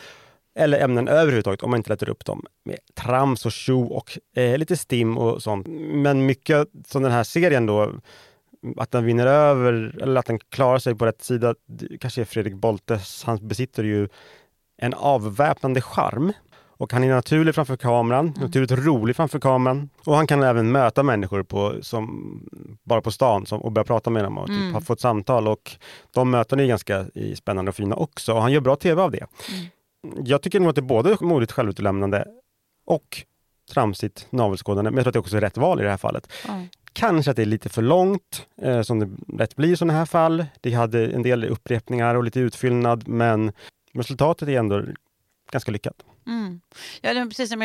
eller 0.59 0.81
ämnen 0.81 1.09
överhuvudtaget 1.09 1.63
om 1.63 1.71
man 1.71 1.79
inte 1.79 1.91
lättar 1.91 2.09
upp 2.09 2.25
dem 2.25 2.47
med 2.65 2.79
trams 2.95 3.47
och 3.47 3.53
tjo 3.53 3.83
och 3.83 4.19
eh, 4.37 4.59
lite 4.59 4.77
stim 4.77 5.19
och 5.19 5.43
sånt. 5.43 5.67
Men 5.93 6.27
mycket 6.27 6.69
som 6.87 7.03
den 7.03 7.13
här 7.13 7.25
serien 7.25 7.67
då, 7.67 7.93
att 8.77 8.91
den 8.91 9.05
vinner 9.05 9.27
över 9.27 9.99
eller 10.03 10.21
att 10.21 10.27
den 10.27 10.39
klarar 10.39 10.79
sig 10.79 10.95
på 10.95 11.07
rätt 11.07 11.23
sida, 11.23 11.55
kanske 12.01 12.21
är 12.21 12.25
Fredrik 12.25 12.55
Boltes. 12.55 13.25
Han 13.25 13.49
besitter 13.49 13.85
ju 13.85 14.09
en 14.79 14.95
avväpnande 14.95 15.81
charm. 15.81 16.33
Och 16.79 16.93
han 16.93 17.05
är 17.05 17.09
naturlig 17.09 17.55
framför 17.55 17.77
kameran, 17.77 18.35
naturligt 18.41 18.71
rolig 18.71 19.17
framför 19.17 19.39
kameran. 19.39 19.91
Och 20.05 20.17
han 20.17 20.27
kan 20.27 20.43
även 20.43 20.73
möta 20.73 21.03
människor 21.03 21.43
på, 21.43 21.75
som, 21.83 22.41
bara 22.85 23.01
på 23.01 23.11
stan 23.11 23.47
som, 23.47 23.63
och 23.63 23.73
börja 23.73 23.85
prata 23.85 24.11
med 24.11 24.25
dem 24.25 24.39
och 24.39 24.47
typ, 24.47 24.73
ha 24.73 24.81
fått 24.81 25.01
samtal. 25.01 25.49
Och 25.49 25.77
de 26.15 26.31
mötena 26.31 26.63
är 26.63 26.67
ganska 26.67 27.07
spännande 27.35 27.69
och 27.69 27.75
fina 27.75 27.97
också. 27.97 28.35
Och 28.35 28.43
han 28.43 28.53
gör 28.53 28.61
bra 28.61 28.77
tv 28.77 29.03
av 29.03 29.11
det. 29.11 29.27
Jag 30.25 30.43
tycker 30.43 30.61
nog 30.61 30.69
att 30.69 30.75
det 30.75 30.81
är 30.81 30.83
både 30.83 31.17
modigt 31.21 31.53
självutlämnande 31.53 32.25
och 32.87 33.23
tramsigt 33.73 34.27
navelskådande. 34.31 34.91
Men 34.91 34.97
jag 34.97 35.05
tror 35.05 35.11
att 35.11 35.13
det 35.13 35.19
också 35.19 35.37
är 35.37 35.41
rätt 35.41 35.57
val 35.57 35.81
i 35.81 35.85
det 35.85 35.91
här 35.91 35.97
fallet. 35.97 36.33
Ja. 36.47 36.63
Kanske 36.93 37.31
att 37.31 37.37
det 37.37 37.43
är 37.43 37.47
lite 37.47 37.69
för 37.69 37.83
långt, 37.83 38.47
eh, 38.63 38.83
som 38.83 38.99
det 38.99 39.09
lätt 39.39 39.57
blir 39.57 39.73
i 39.73 39.77
sådana 39.77 39.99
här 39.99 40.07
fall. 40.07 40.47
Det 40.61 40.73
hade 40.73 41.07
en 41.07 41.23
del 41.23 41.45
upprepningar 41.45 42.15
och 42.15 42.25
lite 42.25 42.41
utfyllnad, 42.41 43.09
men 43.09 43.53
resultatet 43.99 44.49
är 44.49 44.59
ändå 44.59 44.85
ganska 45.51 45.73
lyckat. 45.73 46.05
Mm. 46.27 46.61
Ja, 47.01 47.15
det 47.15 47.27
precis 47.27 47.51
jag, 47.51 47.63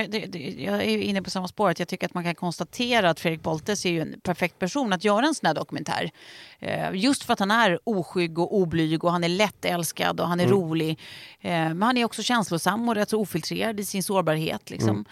jag 0.58 0.84
är 0.84 0.98
inne 0.98 1.22
på 1.22 1.30
samma 1.30 1.48
spår. 1.48 1.70
Att 1.70 1.80
jag 1.80 1.88
tycker 1.88 2.08
att 2.08 2.14
man 2.14 2.24
kan 2.24 2.36
konstatera 2.36 3.10
att 3.10 3.20
Fredrik 3.20 3.42
Boltes 3.42 3.86
är 3.86 3.90
ju 3.90 4.02
en 4.02 4.20
perfekt 4.24 4.60
person 4.60 4.94
att 4.94 5.04
göra 5.04 5.26
en 5.26 5.36
sån 5.36 5.48
här 5.48 5.54
dokumentär. 5.54 6.12
Eh, 6.60 6.90
just 6.94 7.24
för 7.24 7.34
att 7.34 7.40
han 7.40 7.52
är 7.52 7.80
oskygg 7.84 8.40
och 8.40 8.56
oblyg 8.56 9.04
och 9.04 9.12
han 9.12 9.24
är 9.24 9.30
lättälskad 9.30 10.20
och 10.20 10.28
han 10.28 10.40
är 10.40 10.48
rolig. 10.48 11.00
Eh, 11.40 11.52
men 11.52 11.82
han 11.82 11.98
är 11.98 12.06
också 12.06 12.24
känslosam 12.24 12.90
och 12.90 12.96
rätt 12.96 13.10
så 13.10 13.20
ofiltrerad 13.20 13.80
i 13.80 13.86
sin 13.86 14.04
sårbarhet. 14.04 14.70
Liksom. 14.70 14.98
Eh, 15.00 15.06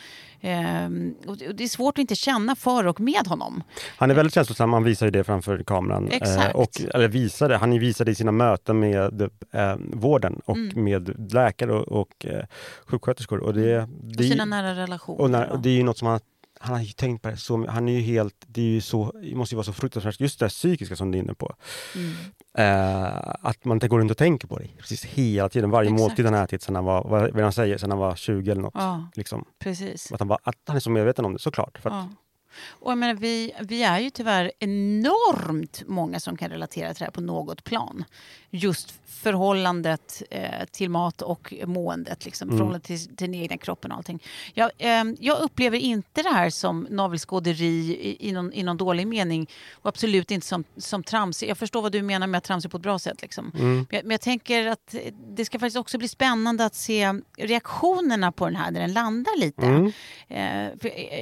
och 1.27 1.37
det 1.37 1.47
och 1.47 1.55
det 1.55 1.63
är 1.63 1.67
svårt 1.67 1.97
att 1.97 2.01
inte 2.01 2.15
känna 2.15 2.55
för 2.55 2.87
och 2.87 2.99
med 2.99 3.27
honom. 3.27 3.63
Han 3.97 4.11
är 4.11 4.15
väldigt 4.15 4.33
känslosam, 4.33 4.73
han 4.73 4.83
visar 4.83 5.05
ju 5.05 5.11
det 5.11 5.23
framför 5.23 5.63
kameran. 5.63 6.07
Eh, 6.07 6.15
Exakt. 6.15 6.55
och, 6.55 6.81
eller 6.93 7.07
visade, 7.07 7.57
han 7.57 7.79
visade 7.79 8.11
i 8.11 8.15
sina 8.15 8.31
möten 8.31 8.79
med 8.79 9.21
eh, 9.51 9.75
vården 9.93 10.41
och 10.45 10.55
Mm. 10.57 10.83
med 10.83 11.33
läkare 11.33 11.73
och, 11.73 12.01
och 12.01 12.25
eh, 12.25 12.45
sjuksköterskor. 12.85 13.39
Och 13.39 13.53
det, 13.53 13.81
Och 13.81 13.87
det, 14.17 14.23
sina 14.23 14.45
nära 14.45 14.75
relationer. 14.75 15.21
och 15.21 15.29
när, 15.29 15.45
och- 15.47 15.51
och 15.55 15.59
det 15.59 15.69
är 15.69 15.73
ju 15.73 15.83
något 15.83 15.97
som 15.97 16.07
han 16.07 16.19
han 16.61 16.75
har 16.75 16.81
ju 16.81 16.91
tänkt 16.91 17.21
på 17.21 17.29
det 17.29 17.37
så 17.37 17.67
Han 17.67 17.87
är 17.87 17.93
ju 17.93 17.99
helt, 18.01 18.35
det 18.47 18.61
är 18.61 18.65
ju 18.65 18.81
så, 18.81 19.11
det 19.21 19.35
måste 19.35 19.55
ju 19.55 19.57
vara 19.57 19.65
så 19.65 19.73
fruktansvärt, 19.73 20.19
just 20.19 20.39
det 20.39 20.45
där 20.45 20.49
psykiska 20.49 20.95
som 20.95 21.11
du 21.11 21.17
är 21.17 21.23
inne 21.23 21.33
på. 21.33 21.55
Mm. 21.95 22.11
Eh, 22.57 23.35
att 23.41 23.65
man 23.65 23.75
inte 23.75 23.87
går 23.87 23.99
runt 23.99 24.11
och 24.11 24.17
tänker 24.17 24.47
på 24.47 24.57
det 24.59 24.67
precis 24.77 25.05
hela 25.05 25.49
tiden, 25.49 25.69
varje 25.69 25.89
Exakt. 25.89 25.99
måltid 26.01 26.25
han 26.25 26.33
ätit 26.33 26.61
sen 26.61 26.75
han 26.75 26.85
var, 26.85 27.03
vad 27.03 27.31
vad 27.33 27.43
han 27.43 27.53
säger, 27.53 27.77
sen 27.77 27.89
han 27.91 27.99
var 27.99 28.15
20 28.15 28.51
eller 28.51 28.61
något. 28.61 28.73
Ja, 28.77 29.05
Liksom. 29.15 29.45
precis. 29.59 30.11
Att, 30.11 30.19
han 30.19 30.27
var, 30.27 30.39
att 30.43 30.55
han 30.67 30.75
är 30.75 30.79
så 30.79 30.89
medveten 30.89 31.25
om 31.25 31.33
det, 31.33 31.39
såklart. 31.39 31.77
För 31.77 31.89
att, 31.89 31.95
Ja. 31.95 32.09
Och 32.69 32.91
jag 32.91 32.97
menar, 32.97 33.13
vi, 33.13 33.51
vi 33.59 33.83
är 33.83 33.99
ju 33.99 34.09
tyvärr 34.09 34.51
enormt 34.59 35.83
många 35.87 36.19
som 36.19 36.37
kan 36.37 36.49
relatera 36.49 36.93
till 36.93 36.99
det 36.99 37.05
här 37.05 37.11
på 37.11 37.21
något 37.21 37.63
plan. 37.63 38.03
Just 38.49 38.93
förhållandet 39.05 40.23
eh, 40.29 40.65
till 40.71 40.89
mat 40.89 41.21
och 41.21 41.53
måendet, 41.65 42.25
liksom, 42.25 42.47
Mm. 42.49 42.57
förhållandet 42.57 42.87
till, 42.87 43.05
till 43.05 43.15
den 43.15 43.35
egna 43.35 43.57
kroppen 43.57 43.91
och 43.91 43.97
allting. 43.97 44.23
Jag, 44.53 44.71
eh, 44.77 45.03
jag 45.19 45.39
upplever 45.39 45.77
inte 45.77 46.23
det 46.23 46.29
här 46.29 46.49
som 46.49 46.87
navelskåderi 46.89 47.97
i, 48.01 48.29
i, 48.29 48.31
någon, 48.31 48.53
i 48.53 48.63
någon 48.63 48.77
dålig 48.77 49.07
mening 49.07 49.49
och 49.73 49.89
absolut 49.89 50.31
inte 50.31 50.47
som, 50.47 50.63
som 50.77 51.03
trams. 51.03 51.43
Jag 51.43 51.57
förstår 51.57 51.81
vad 51.81 51.91
du 51.91 52.01
menar 52.01 52.27
med 52.27 52.37
att 52.37 52.43
tramsa 52.43 52.69
på 52.69 52.77
ett 52.77 52.83
bra 52.83 52.99
sätt. 52.99 53.21
Liksom. 53.21 53.51
mm, 53.55 53.75
Men, 53.75 53.85
jag, 53.89 54.03
men 54.03 54.11
jag 54.11 54.21
tänker 54.21 54.67
att 54.67 54.95
det 55.35 55.45
ska 55.45 55.59
faktiskt 55.59 55.77
också 55.77 55.97
bli 55.97 56.07
spännande 56.07 56.65
att 56.65 56.75
se 56.75 57.13
reaktionerna 57.37 58.31
på 58.31 58.45
den 58.45 58.55
här 58.55 58.71
när 58.71 58.79
den 58.79 58.93
landar 58.93 59.39
lite. 59.39 59.65
mm, 59.65 59.91
Eh, 60.27 60.69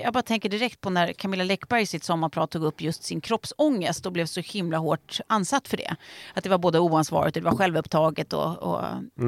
jag 0.03 0.13
bara 0.13 0.23
tänker 0.23 0.49
direkt 0.49 0.81
på 0.81 0.89
när 0.89 1.13
Camilla 1.19 1.43
Läckberg 1.43 1.81
i 1.81 1.85
sitt 1.85 2.03
sommarprat 2.03 2.51
tog 2.51 2.63
upp 2.63 2.81
just 2.81 3.03
sin 3.03 3.21
kroppsångest 3.21 4.05
och 4.05 4.11
blev 4.11 4.25
så 4.25 4.39
himla 4.41 4.77
hårt 4.77 5.19
ansatt 5.27 5.67
för 5.67 5.77
det. 5.77 5.95
Att 6.33 6.43
det 6.43 6.49
var 6.49 6.57
både 6.57 6.79
oansvarigt 6.79 7.37
och 7.37 7.43
det 7.43 7.49
var 7.49 7.57
självupptaget 7.57 8.33
och, 8.33 8.57
och 8.57 8.81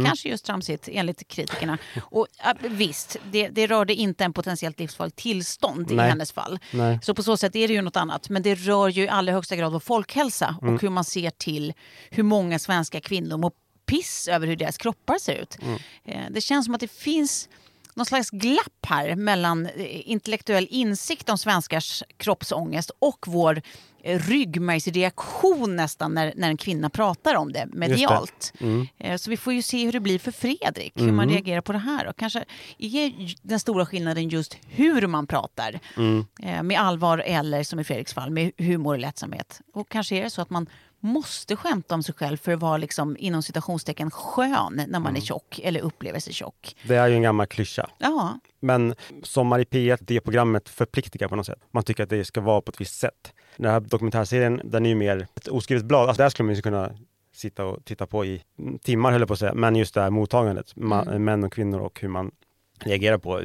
kanske 0.06 0.30
just 0.30 0.46
tramsigt 0.46 0.90
enligt 0.92 1.28
kritikerna. 1.28 1.78
Och 2.02 2.28
visst, 2.62 3.18
det, 3.32 3.48
det 3.50 3.68
rörde 3.68 3.94
inte 3.94 4.24
en 4.26 4.34
potentiellt 4.34 4.80
livsfarligt 4.80 5.18
tillstånd 5.18 5.92
i 5.92 5.96
Nej. 5.96 6.10
hennes 6.10 6.32
fall. 6.32 6.60
nej. 6.72 7.00
Så 7.04 7.14
på 7.16 7.24
så 7.24 7.38
sätt 7.38 7.56
är 7.56 7.68
det 7.68 7.74
ju 7.74 7.82
något 7.82 7.96
annat. 7.98 8.30
Men 8.30 8.42
det 8.44 8.56
rör 8.56 8.88
ju 8.88 9.04
i 9.04 9.10
allra 9.10 9.34
högsta 9.34 9.56
grad 9.56 9.72
vår 9.72 9.80
folkhälsa 9.80 10.56
och 10.62 10.82
hur 10.82 10.90
man 10.90 11.04
ser 11.04 11.30
till 11.30 11.74
hur 12.10 12.24
många 12.24 12.60
svenska 12.60 13.02
kvinnor 13.02 13.38
mår 13.38 13.52
piss 13.86 14.28
över 14.28 14.48
hur 14.48 14.56
deras 14.56 14.78
kroppar 14.78 15.18
ser 15.18 15.36
ut. 15.36 15.58
Eh, 16.06 16.22
Det 16.30 16.42
känns 16.42 16.66
som 16.66 16.74
att 16.76 16.82
det 16.82 16.92
finns 16.92 17.50
någon 17.94 18.06
slags 18.06 18.30
glapp 18.30 18.86
här 18.88 19.16
mellan 19.16 19.66
eh, 19.66 20.10
intellektuell 20.10 20.68
insikt 20.70 21.30
om 21.30 21.38
svenskars 21.38 22.04
kroppsångest 22.18 22.92
och 23.00 23.26
vår 23.28 23.62
eh, 24.04 24.20
ryggmärgsreaktion 24.20 25.76
nästan 25.76 26.14
när, 26.14 26.34
när 26.36 26.50
en 26.50 26.58
kvinna 26.58 26.90
pratar 26.90 27.36
om 27.36 27.52
det 27.54 27.66
medialt. 27.74 28.54
Mm. 28.60 28.88
Eh, 28.98 29.18
Så 29.18 29.30
vi 29.30 29.38
får 29.38 29.54
ju 29.54 29.62
se 29.62 29.86
hur 29.86 29.92
det 29.92 30.00
blir 30.00 30.20
för 30.20 30.32
Fredrik, 30.32 30.94
hur 30.96 31.12
man 31.12 31.30
reagerar 31.30 31.62
på 31.62 31.72
det 31.72 31.78
här. 31.78 32.08
Och 32.08 32.16
kanske 32.18 32.46
är 32.78 33.36
den 33.42 33.60
stora 33.60 33.86
skillnaden 33.86 34.30
just 34.30 34.58
hur 34.68 35.08
man 35.08 35.28
pratar. 35.28 35.80
Mm. 35.98 36.26
Med 36.68 36.80
allvar 36.80 37.18
eller 37.18 37.64
som 37.64 37.80
i 37.80 37.84
Fredriks 37.84 38.14
fall 38.14 38.30
med 38.30 38.52
humor 38.58 38.94
och 38.94 39.00
lättsamhet. 39.00 39.62
Och 39.74 39.90
kanske 39.90 40.16
är 40.16 40.24
det 40.24 40.30
så 40.30 40.42
att 40.42 40.50
man 40.50 40.68
måste 41.02 41.56
skämta 41.56 41.96
om 41.96 42.04
sig 42.04 42.16
själv 42.16 42.38
för 42.38 42.52
att 42.54 42.60
vara 42.60 42.78
liksom, 42.78 43.16
inom 43.20 43.44
citationstecken 43.44 44.12
skön 44.12 44.82
när 44.88 45.00
man 45.00 45.16
är 45.18 45.22
tjock 45.22 45.60
eller 45.64 45.80
upplever 45.80 46.20
sig 46.20 46.34
tjock. 46.34 46.76
Det 46.88 46.96
är 46.96 47.08
ju 47.08 47.16
en 47.16 47.22
gammal 47.22 47.48
klyscha. 47.48 47.90
Ja, 47.98 48.40
Men 48.60 48.96
Sommar 49.24 49.60
i 49.60 49.64
P1, 49.64 49.98
det 50.02 50.22
programmet 50.22 50.70
förpliktigar 50.70 51.28
på 51.28 51.36
något 51.36 51.46
sätt. 51.46 51.60
Man 51.72 51.84
tycker 51.84 52.04
att 52.04 52.10
det 52.10 52.26
ska 52.26 52.42
vara 52.42 52.62
på 52.62 52.70
ett 52.70 52.82
visst 52.82 53.00
sätt. 53.00 53.34
Den 53.58 53.72
här 53.72 53.80
dokumentärserien, 53.80 54.62
den 54.64 54.86
är 54.86 54.90
ju 54.90 54.96
mer 54.96 55.28
ett 55.36 55.48
oskrivet 55.48 55.86
blad. 55.86 56.08
Alltså 56.10 56.24
där 56.24 56.30
skulle 56.30 56.46
man 56.48 56.56
ju 56.56 56.62
kunna 56.62 56.92
sitta 57.34 57.66
och 57.66 57.86
titta 57.86 58.08
på 58.08 58.26
i 58.26 58.44
timmar 58.84 59.12
höll 59.12 59.22
jag 59.22 59.28
på 59.28 59.34
att 59.34 59.40
säga. 59.40 59.54
Men 59.54 59.76
just 59.76 59.94
det 59.94 60.02
här 60.02 60.10
mottagandet, 60.10 60.76
ma- 60.76 61.20
män 61.20 61.44
och 61.44 61.54
kvinnor 61.54 61.80
och 61.80 62.02
hur 62.02 62.08
man 62.08 62.32
reagerar 62.80 63.18
på 63.18 63.42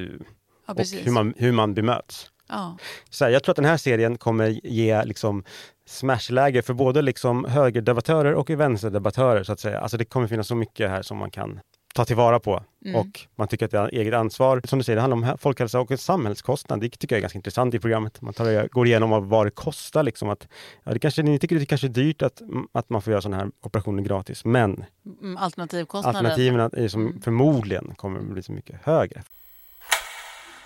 Ja, 0.66 0.74
och 0.74 0.80
hur 1.04 1.10
man, 1.12 1.34
hur 1.36 1.52
man 1.52 1.74
bemöts. 1.74 2.30
Ja. 2.48 2.76
Så 3.10 3.24
här, 3.24 3.32
jag 3.32 3.42
tror 3.42 3.52
att 3.52 3.56
den 3.56 3.64
här 3.64 3.76
serien 3.76 4.18
kommer 4.18 4.46
ge 4.66 5.04
liksom 5.04 5.44
smashläge 5.86 6.62
för 6.62 6.74
både 6.74 7.02
liksom 7.02 7.44
högerdebattörer 7.44 8.34
och 8.34 8.50
vänsterdebattörer 8.50 9.42
så 9.44 9.52
att 9.52 9.60
säga. 9.60 9.80
Alltså 9.80 9.96
det 9.96 10.04
kommer 10.04 10.26
finnas 10.26 10.46
så 10.48 10.54
mycket 10.54 10.90
här 10.90 11.02
som 11.02 11.16
man 11.18 11.30
kan 11.30 11.60
ta 11.94 12.04
tillvara 12.04 12.40
på 12.40 12.62
Mm. 12.86 13.00
och 13.00 13.20
man 13.36 13.48
tycker 13.48 13.64
att 13.64 13.70
det 13.70 13.78
är 13.78 13.88
eget 13.94 14.14
ansvar. 14.14 14.60
Som 14.64 14.78
du 14.78 14.84
säger, 14.84 14.94
det 14.96 15.00
handlar 15.00 15.16
om 15.16 15.24
hä- 15.24 15.36
folkhälsa 15.38 15.80
och 15.80 16.00
samhällskostnad. 16.00 16.80
Det 16.80 16.88
tycker 16.88 17.14
jag 17.14 17.18
är 17.18 17.22
ganska 17.22 17.38
intressant 17.38 17.74
i 17.74 17.78
programmet. 17.78 18.22
Man 18.22 18.34
tar, 18.34 18.68
går 18.68 18.86
igenom 18.86 19.28
vad- 19.28 19.46
det 19.46 19.50
kostar. 19.50 20.02
Liksom 20.02 20.28
att, 20.28 20.48
ja, 20.84 20.92
det 20.92 20.98
kanske, 20.98 21.22
ni 21.22 21.38
tycker 21.38 21.56
det 21.58 21.66
kanske 21.66 21.86
är 21.86 21.88
dyrt 21.88 22.22
att, 22.22 22.42
att 22.72 22.90
man 22.90 23.02
får 23.02 23.10
göra 23.10 23.20
sådana 23.22 23.36
här 23.42 23.50
operationer 23.62 24.02
gratis, 24.02 24.44
men 24.44 24.84
Mm, 25.22 25.36
Alternativkostnaden. 25.36 26.16
alternativen 26.26 26.60
är 26.72 26.88
som 26.88 27.06
Mm. 27.06 27.20
förmodligen 27.22 27.94
kommer 27.96 28.20
bli 28.20 28.42
så 28.42 28.52
mycket 28.52 28.76
högre. 28.84 29.22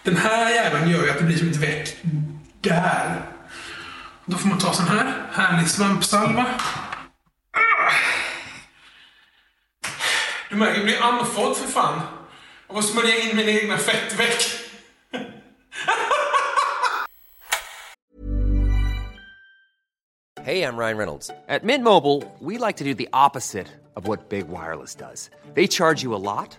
Den 0.02 0.16
här 0.16 0.50
jäveln 0.50 0.90
gör 0.90 1.04
ju 1.04 1.10
att 1.10 1.18
det 1.18 1.24
blir 1.24 1.38
som 1.38 1.50
ett 1.50 1.56
veck 1.56 1.96
där. 2.60 3.22
Då 4.24 4.36
får 4.36 4.48
man 4.48 4.58
ta 4.58 4.72
sån 4.72 4.86
här 4.86 5.26
härlig 5.32 5.68
svampsalva. 5.68 6.46
Du 10.50 10.56
märker, 10.56 10.74
jag 10.74 10.84
blir 10.84 11.02
andfådd 11.02 11.56
för 11.56 11.68
fan. 11.68 12.00
Av 12.66 12.76
att 12.76 12.84
smörja 12.84 13.18
in 13.18 13.36
mina 13.36 13.50
egna 13.50 13.76
fettveck. 13.78 14.42
Hey, 20.42 20.62
I'm 20.62 20.76
Ryan 20.76 20.96
Reynolds. 20.96 21.30
At 21.48 21.62
Mint 21.64 21.84
Mobile, 21.84 22.24
we 22.40 22.58
like 22.58 22.76
to 22.78 22.84
do 22.84 22.94
the 22.94 23.08
opposite 23.12 23.68
of 23.94 24.08
what 24.08 24.28
Big 24.30 24.48
Wireless 24.48 24.94
does. 24.94 25.30
They 25.54 25.66
charge 25.66 26.02
you 26.02 26.14
a 26.14 26.18
lot, 26.18 26.58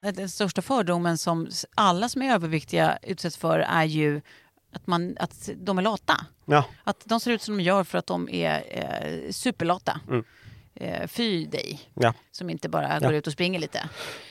Den 0.00 0.28
största 0.28 0.62
fördomen 0.62 1.18
som 1.18 1.48
alla 1.74 2.08
som 2.08 2.22
är 2.22 2.34
överviktiga 2.34 2.98
utsätts 3.02 3.36
för 3.36 3.58
är 3.58 3.84
ju 3.84 4.20
att, 4.72 4.86
man, 4.86 5.16
att 5.20 5.50
de 5.56 5.78
är 5.78 5.82
lata. 5.82 6.26
Ja, 6.44 6.64
Att 6.84 7.02
de 7.04 7.20
ser 7.20 7.30
ut 7.30 7.42
som 7.42 7.56
de 7.56 7.62
gör 7.62 7.84
för 7.84 7.98
att 7.98 8.06
de 8.06 8.28
är 8.28 8.62
eh, 8.68 9.30
superlata. 9.30 10.00
Mm. 10.08 10.24
Eh, 10.74 11.06
fy 11.06 11.46
dig, 11.46 11.80
ja. 11.94 12.14
som 12.30 12.50
inte 12.50 12.68
bara 12.68 12.98
Ja. 13.00 13.06
går 13.08 13.14
ut 13.14 13.26
och 13.26 13.32
springer 13.32 13.58
lite. 13.60 13.88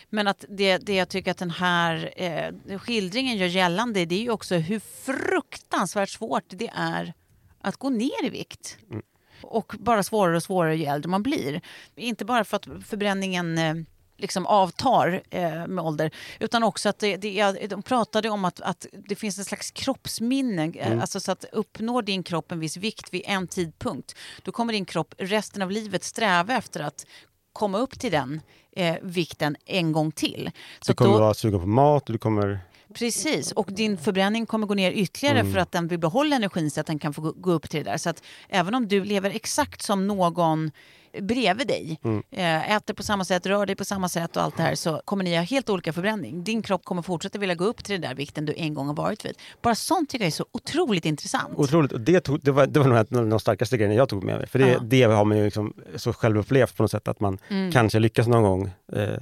Men 0.09 0.27
att 0.27 0.45
det, 0.49 0.77
det 0.77 0.95
jag 0.95 1.09
tycker 1.09 1.31
att 1.31 1.37
den 1.37 1.49
här 1.51 2.13
eh, 2.15 2.79
skildringen 2.79 3.37
gör 3.37 3.47
gällande 3.47 4.05
det 4.05 4.15
är 4.15 4.21
ju 4.21 4.31
också 4.31 4.55
hur 4.55 4.79
fruktansvärt 4.79 6.09
svårt 6.09 6.43
det 6.47 6.71
är 6.75 7.13
att 7.61 7.77
gå 7.77 7.89
ner 7.89 8.25
i 8.25 8.29
vikt. 8.29 8.77
Mm. 8.89 9.01
Och 9.41 9.75
bara 9.79 10.03
svårare 10.03 10.35
och 10.35 10.43
svårare 10.43 10.75
ju 10.75 10.85
äldre 10.85 11.09
man 11.09 11.23
blir. 11.23 11.61
Inte 11.95 12.25
bara 12.25 12.43
för 12.43 12.57
att 12.57 12.67
förbränningen 12.85 13.57
eh, 13.57 13.75
liksom 14.19 14.45
avtar 14.45 15.21
eh, 15.29 15.67
med 15.67 15.79
ålder 15.85 16.11
utan 16.39 16.63
också 16.63 16.89
att 16.89 16.99
det, 16.99 17.17
det, 17.17 17.67
de 17.69 17.81
pratade 17.81 18.29
om 18.29 18.45
att, 18.45 18.61
att 18.61 18.85
det 19.07 19.15
finns 19.15 19.37
en 19.37 19.45
slags 19.45 19.71
kroppsminne. 19.71 20.71
eh, 20.75 21.01
Alltså 21.01 21.19
så 21.19 21.31
att 21.31 21.45
uppnår 21.51 22.01
din 22.01 22.23
kropp 22.23 22.51
en 22.51 22.59
viss 22.59 22.77
vikt 22.77 23.13
vid 23.13 23.21
en 23.25 23.47
tidpunkt 23.47 24.15
då 24.43 24.51
kommer 24.51 24.73
din 24.73 24.85
kropp 24.85 25.13
resten 25.17 25.61
av 25.61 25.71
livet 25.71 26.03
sträva 26.03 26.53
efter 26.57 26.79
att 26.79 27.05
komma 27.53 27.77
upp 27.77 27.99
till 27.99 28.11
den 28.11 28.41
eh, 28.75 28.95
vikten 29.01 29.55
en 29.65 29.91
gång 29.91 30.11
till. 30.11 30.51
Så 30.79 30.85
Du 30.87 30.91
att 30.91 30.97
kommer 30.97 31.11
då, 31.13 31.19
vara 31.19 31.33
sugen 31.33 31.59
på 31.59 31.67
mat 31.67 32.03
och 32.09 32.13
du 32.13 32.19
kommer... 32.19 32.59
Precis, 32.93 33.51
och 33.51 33.67
din 33.73 33.97
förbränning 33.97 34.45
kommer 34.45 34.67
gå 34.67 34.73
ner 34.73 34.91
ytterligare 34.91 35.39
Mm. 35.39 35.53
för 35.53 35.59
att 35.59 35.71
den 35.71 35.87
vill 35.87 35.99
behålla 35.99 36.35
energin 36.35 36.71
så 36.71 36.79
att 36.81 36.87
den 36.87 36.99
kan 36.99 37.13
få 37.13 37.21
gå- 37.21 37.31
gå 37.31 37.51
upp 37.51 37.69
till 37.69 37.83
det 37.83 37.91
där. 37.91 37.97
Så 37.97 38.09
att 38.09 38.23
även 38.49 38.75
om 38.75 38.87
du 38.87 39.03
lever 39.05 39.29
exakt 39.29 39.81
som 39.81 40.07
någon 40.07 40.71
bredvid 41.21 41.67
dig, 41.67 41.99
Mm. 42.03 42.23
eh, 42.31 42.71
äter 42.75 42.93
på 42.93 43.03
samma 43.03 43.25
sätt, 43.25 43.45
rör 43.45 43.65
dig 43.65 43.75
på 43.75 43.85
samma 43.85 44.09
sätt 44.09 44.37
och 44.37 44.43
allt 44.43 44.57
det 44.57 44.63
här 44.63 44.75
så 44.75 45.01
kommer 45.05 45.23
ni 45.23 45.35
ha 45.35 45.43
helt 45.43 45.69
olika 45.69 45.93
förbränning. 45.93 46.43
Din 46.43 46.61
kropp 46.61 46.85
kommer 46.85 47.01
fortsätta 47.01 47.39
vilja 47.39 47.55
gå 47.55 47.63
upp 47.65 47.83
till 47.83 47.93
den 47.93 48.01
där 48.01 48.15
vikten 48.15 48.45
du 48.45 48.53
en 48.57 48.73
gång 48.73 48.87
har 48.87 48.93
varit 48.93 49.25
vid. 49.25 49.33
Bara 49.61 49.75
sånt 49.75 50.09
tycker 50.09 50.25
jag 50.25 50.27
är 50.27 50.31
så 50.31 50.45
otroligt 50.51 51.05
intressant. 51.05 51.53
Otroligt. 51.57 51.91
Och 51.91 51.99
det, 52.01 52.19
tog, 52.19 52.39
det, 52.41 52.51
var, 52.51 52.67
det 52.67 52.79
var 52.79 52.87
nog 52.87 52.97
en 53.11 53.17
av 53.19 53.27
de 53.29 53.39
starkaste 53.39 53.77
grejerna 53.77 53.95
jag 53.95 54.09
tog 54.09 54.23
med 54.23 54.37
mig. 54.37 54.47
För 54.47 54.59
det, 54.59 54.69
Ja. 54.69 54.79
det 54.79 55.03
har 55.03 55.25
man 55.25 55.37
ju 55.37 55.43
liksom 55.45 55.73
så 55.95 56.13
självupplevt 56.13 56.77
på 56.77 56.83
något 56.83 56.91
sätt 56.91 57.07
att 57.07 57.19
man 57.19 57.37
Mm. 57.49 57.71
kanske 57.71 57.99
lyckas 57.99 58.27
någon 58.27 58.43
gång 58.43 58.71
eh, 58.93 59.19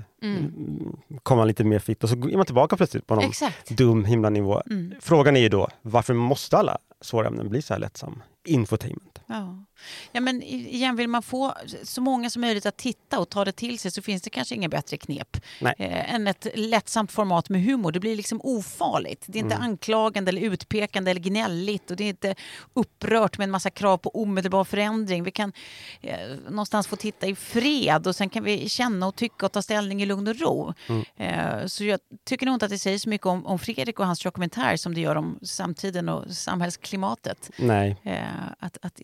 komma 1.24 1.46
lite 1.46 1.64
mer 1.64 1.80
fit 1.80 2.04
och 2.04 2.10
så 2.10 2.16
är 2.16 2.38
man 2.38 2.46
tillbaka 2.46 2.78
plötsligt 2.78 3.08
på 3.08 3.16
någon 3.16 3.24
Exakt. 3.24 3.70
dum 3.70 4.06
himlanivå. 4.06 4.62
Mm. 4.70 4.94
Frågan 5.02 5.38
är 5.38 5.42
ju 5.42 5.50
då, 5.50 5.68
varför 5.82 6.14
måste 6.14 6.58
alla 6.58 6.78
svåra 7.02 7.28
ämnen 7.28 7.50
bli 7.50 7.62
så 7.62 7.74
här 7.74 7.80
lättsam? 7.82 8.24
Infotainment. 8.46 9.20
Ja. 9.28 9.64
Ja, 10.12 10.22
men 10.22 10.44
igen, 10.44 10.96
vill 10.96 11.08
man 11.08 11.24
få 11.24 11.54
så 11.84 12.02
många 12.02 12.30
som 12.30 12.42
möjligt 12.42 12.66
att 12.66 12.78
titta 12.78 13.20
och 13.20 13.30
ta 13.30 13.46
det 13.46 13.52
till 13.52 13.80
sig 13.80 13.92
så 13.92 14.02
finns 14.02 14.22
det 14.22 14.30
kanske 14.30 14.56
inga 14.56 14.70
bättre 14.70 14.98
knep 14.98 15.38
Nej. 15.62 15.74
eh, 15.78 16.14
än 16.14 16.28
ett 16.28 16.48
lättsamt 16.56 17.12
format 17.12 17.50
med 17.50 17.64
humor. 17.64 17.92
Det 17.92 18.00
blir 18.00 18.16
liksom 18.16 18.42
ofarligt. 18.44 19.24
Det 19.28 19.40
är 19.40 19.44
inte 19.44 19.56
Mm. 19.56 19.70
anklagande 19.70 20.30
eller 20.30 20.42
utpekande 20.42 21.12
eller 21.12 21.22
gnälligt 21.22 21.92
och 21.92 21.98
det 21.98 22.04
är 22.04 22.10
inte 22.10 22.36
upprört 22.74 23.38
med 23.38 23.46
en 23.46 23.52
massa 23.52 23.70
krav 23.70 23.98
på 23.98 24.10
omedelbar 24.22 24.64
förändring. 24.64 25.24
Vi 25.24 25.32
kan 25.32 25.54
eh, 26.02 26.18
någonstans 26.50 26.88
få 26.88 26.96
titta 26.96 27.28
i 27.28 27.36
fred 27.36 28.08
och 28.08 28.16
sen 28.16 28.30
kan 28.30 28.44
vi 28.44 28.70
känna 28.70 29.08
och 29.08 29.16
tycka 29.16 29.46
och 29.46 29.52
ta 29.52 29.62
ställning 29.62 30.02
i 30.02 30.06
lugn 30.06 30.28
och 30.28 30.36
ro. 30.40 30.74
Mm. 30.90 31.04
Eh, 31.18 31.66
så 31.68 31.84
jag 31.84 32.00
tycker 32.26 32.46
nog 32.46 32.56
inte 32.56 32.66
att 32.66 32.72
det 32.72 32.80
säger 32.80 32.98
så 33.00 33.10
mycket 33.10 33.28
om, 33.28 33.46
om 33.46 33.60
Fredrik 33.60 34.00
och 34.00 34.06
hans 34.06 34.20
dokumentär 34.24 34.78
som 34.78 34.94
det 34.94 35.02
gör 35.02 35.16
om 35.16 35.40
samtiden 35.42 36.10
och 36.10 36.36
samhällsklimatet. 36.36 37.52
Nej. 37.58 37.96
Eh, 38.04 38.20
att, 38.60 38.78
att, 38.82 39.02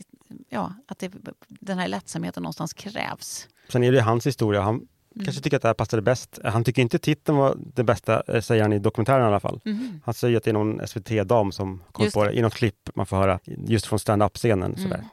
ja, 0.53 0.73
att 0.87 0.99
det, 0.99 1.11
den 1.47 1.77
här 1.79 1.87
lättsamheten 1.87 2.43
någonstans 2.43 2.73
krävs. 2.73 3.47
Sen 3.71 3.83
är 3.83 3.91
det 3.91 4.01
hans 4.01 4.27
historia. 4.27 4.61
Han 4.61 4.81
Mm. 5.15 5.25
kanske 5.25 5.43
tycker 5.43 5.57
att 5.57 5.61
det 5.61 5.67
här 5.69 5.73
passade 5.73 6.01
bäst. 6.01 6.39
Han 6.43 6.63
tycker 6.63 6.81
inte 6.81 6.99
titeln 6.99 7.37
var 7.37 7.55
det 7.57 7.83
bästa, 7.83 8.23
eh, 8.27 8.41
säger 8.41 8.61
han 8.61 8.73
i 8.73 8.79
dokumentären 8.79 9.21
i 9.23 9.27
alla 9.27 9.39
fall. 9.39 9.59
Mhm. 9.65 10.01
Han 10.05 10.13
säger 10.13 10.37
att 10.37 10.43
det 10.43 10.51
är 10.51 10.53
någon 10.53 10.87
SVT-dam 10.87 11.51
som 11.51 11.83
kom 11.91 12.03
Just 12.05 12.13
på 12.15 12.23
det. 12.23 12.29
det 12.31 12.37
i 12.37 12.41
något 12.41 12.53
klipp 12.53 12.89
man 12.95 13.05
får 13.05 13.17
höra 13.17 13.39
just 13.67 13.85
från 13.85 13.99
stand-up-scenen. 13.99 14.73
Mm. 14.73 14.83
Sådär. 14.83 15.03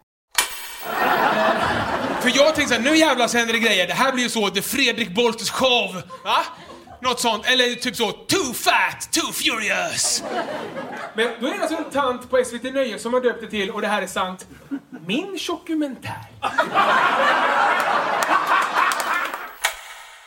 För 2.21 2.33
jag 2.37 2.55
tänkte 2.55 2.75
såhär, 2.75 2.91
nu 2.91 2.97
jävlar 2.97 3.29
så 3.29 3.39
händer 3.39 3.53
det 3.55 3.61
grejer. 3.61 3.87
Det 3.87 3.95
här 3.95 4.13
blir 4.13 4.23
ju 4.23 4.31
så, 4.31 4.49
det 4.49 4.63
Fredrik 4.63 5.15
Bolters 5.15 5.51
show. 5.51 5.95
Va? 6.25 6.39
Något 7.03 7.21
sånt. 7.21 7.47
Eller 7.47 7.75
typ 7.75 7.97
så, 7.97 8.13
too 8.13 8.53
fat, 8.55 9.09
too 9.13 9.33
furious. 9.33 10.25
Men 11.15 11.29
då 11.41 11.47
är 11.47 11.53
det 11.55 11.61
alltså 11.63 11.77
en 11.77 11.91
tant 11.91 12.31
på 12.31 12.43
SVT 12.45 12.63
Nöje 12.75 12.99
som 12.99 13.15
har 13.15 13.21
döpt 13.21 13.41
det 13.41 13.51
till, 13.51 13.71
och 13.71 13.81
det 13.81 13.87
här 13.89 14.03
är 14.03 14.07
sant, 14.07 14.47
min 15.07 15.39
dokumentär. 15.49 16.19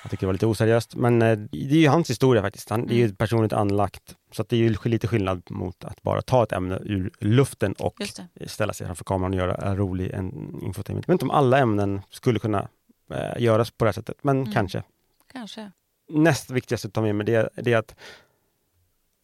Jag 0.04 0.12
tycker 0.12 0.22
det 0.22 0.26
var 0.26 0.34
lite 0.34 0.46
oseriöst, 0.46 0.96
men 0.96 1.22
eh, 1.22 1.38
det 1.38 1.72
är 1.76 1.80
ju 1.80 1.88
hans 1.88 2.10
historia 2.10 2.42
faktiskt. 2.42 2.70
Han, 2.70 2.88
Det 2.88 2.94
är 2.94 2.98
Mm. 2.98 3.10
ju 3.10 3.16
personligt 3.16 3.54
anlagt. 3.54 4.16
Så 4.32 4.42
att 4.42 4.50
det 4.50 4.56
är 4.56 4.58
ju 4.58 4.76
lite 4.84 5.08
skillnad 5.08 5.44
mot 5.50 5.84
att 5.84 6.02
bara 6.02 6.22
ta 6.22 6.44
ett 6.44 6.52
ämne 6.52 6.80
ur 6.84 7.12
luften 7.20 7.74
och 7.74 8.02
ställa 8.48 8.74
sig 8.74 8.88
framför 8.88 9.04
kameran 9.04 9.32
och 9.34 9.38
göra 9.40 9.56
en 9.56 9.78
rolig 9.78 10.12
en 10.12 10.60
infotainment. 10.64 11.08
Jag 11.08 11.14
vet 11.14 11.22
inte 11.22 11.26
om 11.26 11.32
alla 11.32 11.60
ämnen 11.60 12.02
skulle 12.10 12.40
kunna 12.40 12.68
eh, 13.14 13.42
göras 13.44 13.72
på 13.72 13.86
det 13.86 13.90
här 13.90 13.94
sättet, 13.94 14.18
men 14.22 14.38
Mm. 14.42 14.54
kanske. 14.54 14.84
Kanske. 15.34 15.72
Näst 16.14 16.50
viktigaste 16.52 16.88
att 16.88 16.94
ta 16.94 17.02
med 17.02 17.16
mig 17.16 17.26
det, 17.26 17.50
det 17.56 17.74
är 17.74 17.78
att 17.78 17.96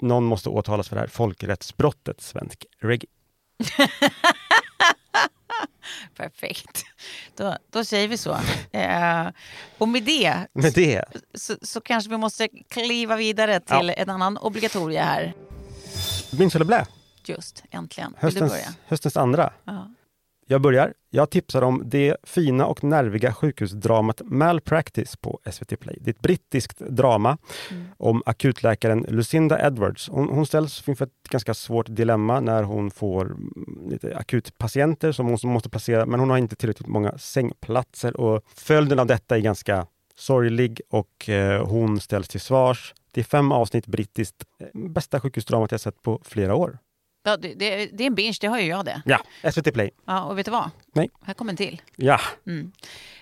någon 0.01 0.23
måste 0.23 0.49
åtalas 0.49 0.89
för 0.89 0.95
det 0.95 0.99
här 0.99 1.07
folkrättsbrottet 1.07 2.21
svensk 2.21 2.65
reggae. 2.79 3.09
Perfekt. 6.15 6.85
Då, 7.35 7.57
då 7.71 7.85
säger 7.85 8.07
vi 8.07 8.17
så. 8.17 8.37
Eh, 8.71 9.27
och 9.77 9.87
med 9.87 10.03
det 10.03 10.45
Med 10.53 10.73
det, 10.73 11.05
så, 11.33 11.55
så 11.61 11.81
kanske 11.81 12.09
vi 12.09 12.17
måste 12.17 12.47
kliva 12.47 13.15
vidare 13.15 13.59
till 13.59 13.87
Ja. 13.87 13.93
en 13.93 14.09
annan 14.09 14.37
obligatorie 14.37 15.01
här. 15.01 15.33
minns 16.31 16.55
blä? 16.55 16.85
Just, 17.25 17.63
äntligen. 17.71 18.15
Höstens, 18.17 18.51
börja? 18.51 18.73
höstens 18.85 19.17
andra. 19.17 19.53
Ja. 19.63 19.91
Jag 20.51 20.61
börjar. 20.61 20.93
Jag 21.09 21.29
tipsar 21.29 21.61
om 21.61 21.83
det 21.85 22.15
fina 22.23 22.65
och 22.65 22.83
nerviga 22.83 23.33
sjukhusdramat 23.33 24.21
Malpractice 24.25 25.15
på 25.15 25.39
SVT 25.51 25.79
Play. 25.79 25.97
Det 26.01 26.09
är 26.09 26.13
ett 26.13 26.21
brittiskt 26.21 26.79
drama 26.79 27.37
om 27.97 28.23
akutläkaren 28.25 29.05
Lucinda 29.09 29.67
Edwards. 29.67 30.09
Hon, 30.09 30.29
hon 30.29 30.45
ställs 30.45 30.87
inför 30.87 31.05
ett 31.05 31.29
ganska 31.29 31.53
svårt 31.53 31.85
dilemma 31.89 32.39
när 32.39 32.63
hon 32.63 32.91
får 32.91 33.25
mm, 33.25 33.89
lite 33.89 34.17
akutpatienter 34.17 35.11
som 35.11 35.25
hon 35.25 35.37
måste 35.43 35.69
placera, 35.69 36.05
men 36.05 36.19
hon 36.19 36.29
har 36.29 36.37
inte 36.37 36.55
tillräckligt 36.55 36.87
många 36.87 37.17
sängplatser 37.17 38.17
och 38.17 38.43
följden 38.55 38.99
av 38.99 39.07
detta 39.07 39.37
är 39.37 39.41
ganska 39.41 39.87
sorglig 40.15 40.81
och 40.89 41.29
eh, 41.29 41.67
hon 41.67 41.99
ställs 41.99 42.27
till 42.27 42.41
svars. 42.41 42.93
Det 43.13 43.21
är 43.21 43.25
fem 43.25 43.51
avsnitt 43.51 43.87
brittiskt. 43.87 44.43
Eh, 44.59 44.89
Bästa 44.89 45.19
sjukhusdramat 45.19 45.71
jag 45.71 45.81
sett 45.81 46.01
på 46.01 46.21
flera 46.23 46.55
år. 46.55 46.77
Ja, 47.29 47.37
det, 47.37 47.53
det, 47.53 47.85
det 47.85 48.03
är 48.03 48.07
en 48.07 48.15
binge, 48.15 48.37
det 48.41 48.47
har 48.47 48.59
ju 48.59 48.65
jag 48.67 48.85
det. 48.85 49.01
Ja, 49.05 49.19
SVT 49.51 49.73
Play. 49.73 49.91
Ja, 50.05 50.23
och 50.23 50.37
vet 50.37 50.45
du 50.45 50.51
vad? 50.51 50.69
Nej. 50.93 51.09
Här 51.21 51.33
kommer 51.33 51.51
en 51.51 51.57
till. 51.57 51.81
Ja, 51.95 52.19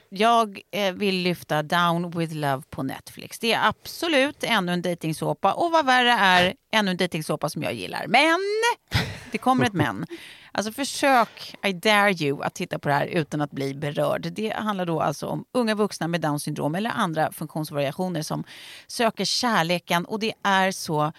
Jag 0.10 0.62
eh, 0.72 0.93
vill 0.93 1.15
lyfta 1.15 1.63
Down 1.63 2.10
with 2.12 2.34
Love 2.34 2.63
på 2.70 2.84
Netflix. 2.84 3.39
Det 3.39 3.54
är 3.54 3.67
absolut 3.67 4.43
ännu 4.43 4.74
en 4.74 4.82
dejtingsåpa 4.82 5.54
och 5.54 5.72
vad 5.72 5.86
värre 5.86 6.12
är, 6.12 6.54
ännu 6.72 6.91
en 6.91 6.98
dejtingsåpa 6.98 7.50
som 7.50 7.63
jag 7.63 7.74
gillar. 7.74 8.08
Men! 8.08 8.39
Det 9.32 9.38
kommer 9.38 9.65
ett 9.65 9.74
men. 9.74 10.06
Alltså 10.52 10.72
försök, 10.72 11.56
I 11.63 11.74
dare 11.74 12.12
you, 12.13 12.43
att 12.43 12.54
titta 12.54 12.80
på 12.80 12.89
det 12.89 12.96
här 12.96 13.06
utan 13.06 13.41
att 13.41 13.52
bli 13.52 13.74
berörd. 13.74 14.22
Det 14.22 14.54
handlar 14.56 14.86
då 14.86 15.02
alltså 15.02 15.28
om 15.28 15.46
unga 15.52 15.76
vuxna 15.76 16.08
med 16.08 16.22
Downs 16.22 16.43
syndrom 16.43 16.76
eller 16.76 16.89
andra 16.89 17.32
funktionsvariationer 17.32 18.22
som 18.22 18.43
söker 18.88 19.26
kärleken 19.26 20.06
och 20.06 20.20
det 20.20 20.34
är 20.43 20.72
så 20.72 21.12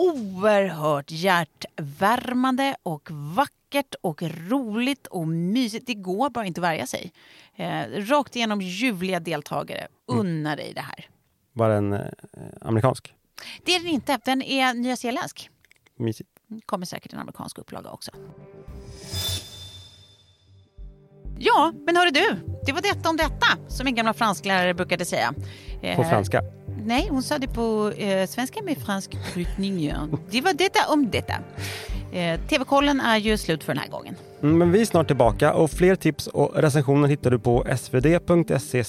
oerhört 0.00 1.10
hjärtvärmande 1.10 2.76
och 2.82 3.08
vackert 3.10 3.94
och 4.00 4.22
roligt 4.22 5.06
och 5.06 5.28
mysigt. 5.28 5.86
Det 5.86 5.94
går 5.94 6.30
bara 6.30 6.44
inte 6.46 6.60
att 6.60 6.64
värja 6.64 6.86
sig. 6.86 7.12
Eh, 7.56 7.82
rakt 7.90 8.36
igenom 8.36 8.60
ljuvliga 8.60 9.20
deltagare. 9.20 9.86
Unna 10.06 10.56
dig 10.56 10.72
det 10.74 10.80
här. 10.80 11.08
var 11.52 11.68
den 11.70 11.92
eh, 11.92 12.00
amerikansk? 12.60 13.14
Det 13.64 13.74
är 13.74 13.80
den 13.80 13.88
inte. 13.88 14.18
Den 14.24 14.42
är 14.42 14.74
nyzeeländsk. 14.74 15.50
Mysigt. 15.96 16.30
kommer 16.66 16.86
säkert 16.86 17.12
en 17.12 17.18
amerikansk 17.18 17.58
upplaga 17.58 17.90
också. 17.90 18.10
Ja, 21.38 21.72
men 21.86 21.96
hörru 21.96 22.10
du. 22.10 22.36
Det 22.66 22.72
var 22.72 22.82
detta 22.82 23.08
om 23.08 23.16
detta, 23.16 23.46
som 23.68 23.84
min 23.84 23.94
gamla 23.94 24.14
fransklärare 24.14 24.74
brukade 24.74 25.04
säga. 25.04 25.34
Eh, 25.82 25.96
På 25.96 26.04
franska. 26.04 26.42
Nej, 26.84 27.08
hon 27.10 27.22
sa 27.22 27.38
det 27.38 27.48
på 27.48 27.90
eh, 27.96 28.26
svenska 28.26 28.62
med 28.62 28.78
fransk 28.78 29.16
brytning. 29.34 29.94
Det 30.30 30.40
var 30.40 30.52
detta 30.52 30.92
om 30.92 31.10
detta. 31.10 31.34
Eh, 32.12 32.40
TV-kollen 32.40 33.00
är 33.00 33.16
ju 33.16 33.36
slut 33.36 33.64
för 33.64 33.74
den 33.74 33.82
här 33.82 33.90
gången. 33.90 34.14
Mm, 34.42 34.58
men 34.58 34.72
vi 34.72 34.80
är 34.80 34.84
snart 34.84 35.06
tillbaka 35.06 35.52
och 35.52 35.70
fler 35.70 35.96
tips 35.96 36.26
och 36.26 36.50
recensioner 36.54 37.08
hittar 37.08 37.30
du 37.30 37.38
på 37.38 37.66
svd.se 37.76 38.84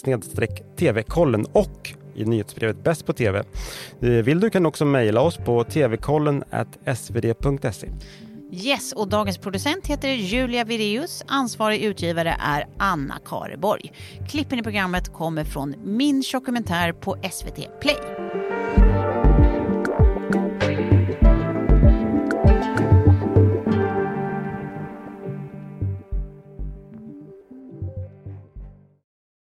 tv-kollen 0.77 1.45
och 1.51 1.93
i 2.15 2.25
nyhetsbrevet 2.25 2.83
Bäst 2.83 3.05
på 3.05 3.13
TV. 3.13 3.43
Eh, 4.01 4.09
vill 4.09 4.39
du 4.39 4.49
kan 4.49 4.63
du 4.63 4.69
också 4.69 4.85
mejla 4.85 5.21
oss 5.21 5.37
på 5.37 5.63
tvkollen 5.63 6.43
svd.se. 6.95 7.87
Yes, 8.53 8.91
och 8.91 9.07
dagens 9.07 9.37
producent 9.37 9.87
heter 9.87 10.07
Julia 10.09 10.63
Vireus. 10.63 11.23
Ansvarig 11.27 11.81
utgivare 11.81 12.37
är 12.39 12.67
Anna 12.77 13.19
Kareborg. 13.25 13.93
Klippen 14.29 14.59
i 14.59 14.63
programmet 14.63 15.13
kommer 15.13 15.43
från 15.43 15.75
Min 15.83 16.23
dokumentär 16.33 16.93
på 16.93 17.15
SVT 17.31 17.81
Play. 17.81 18.20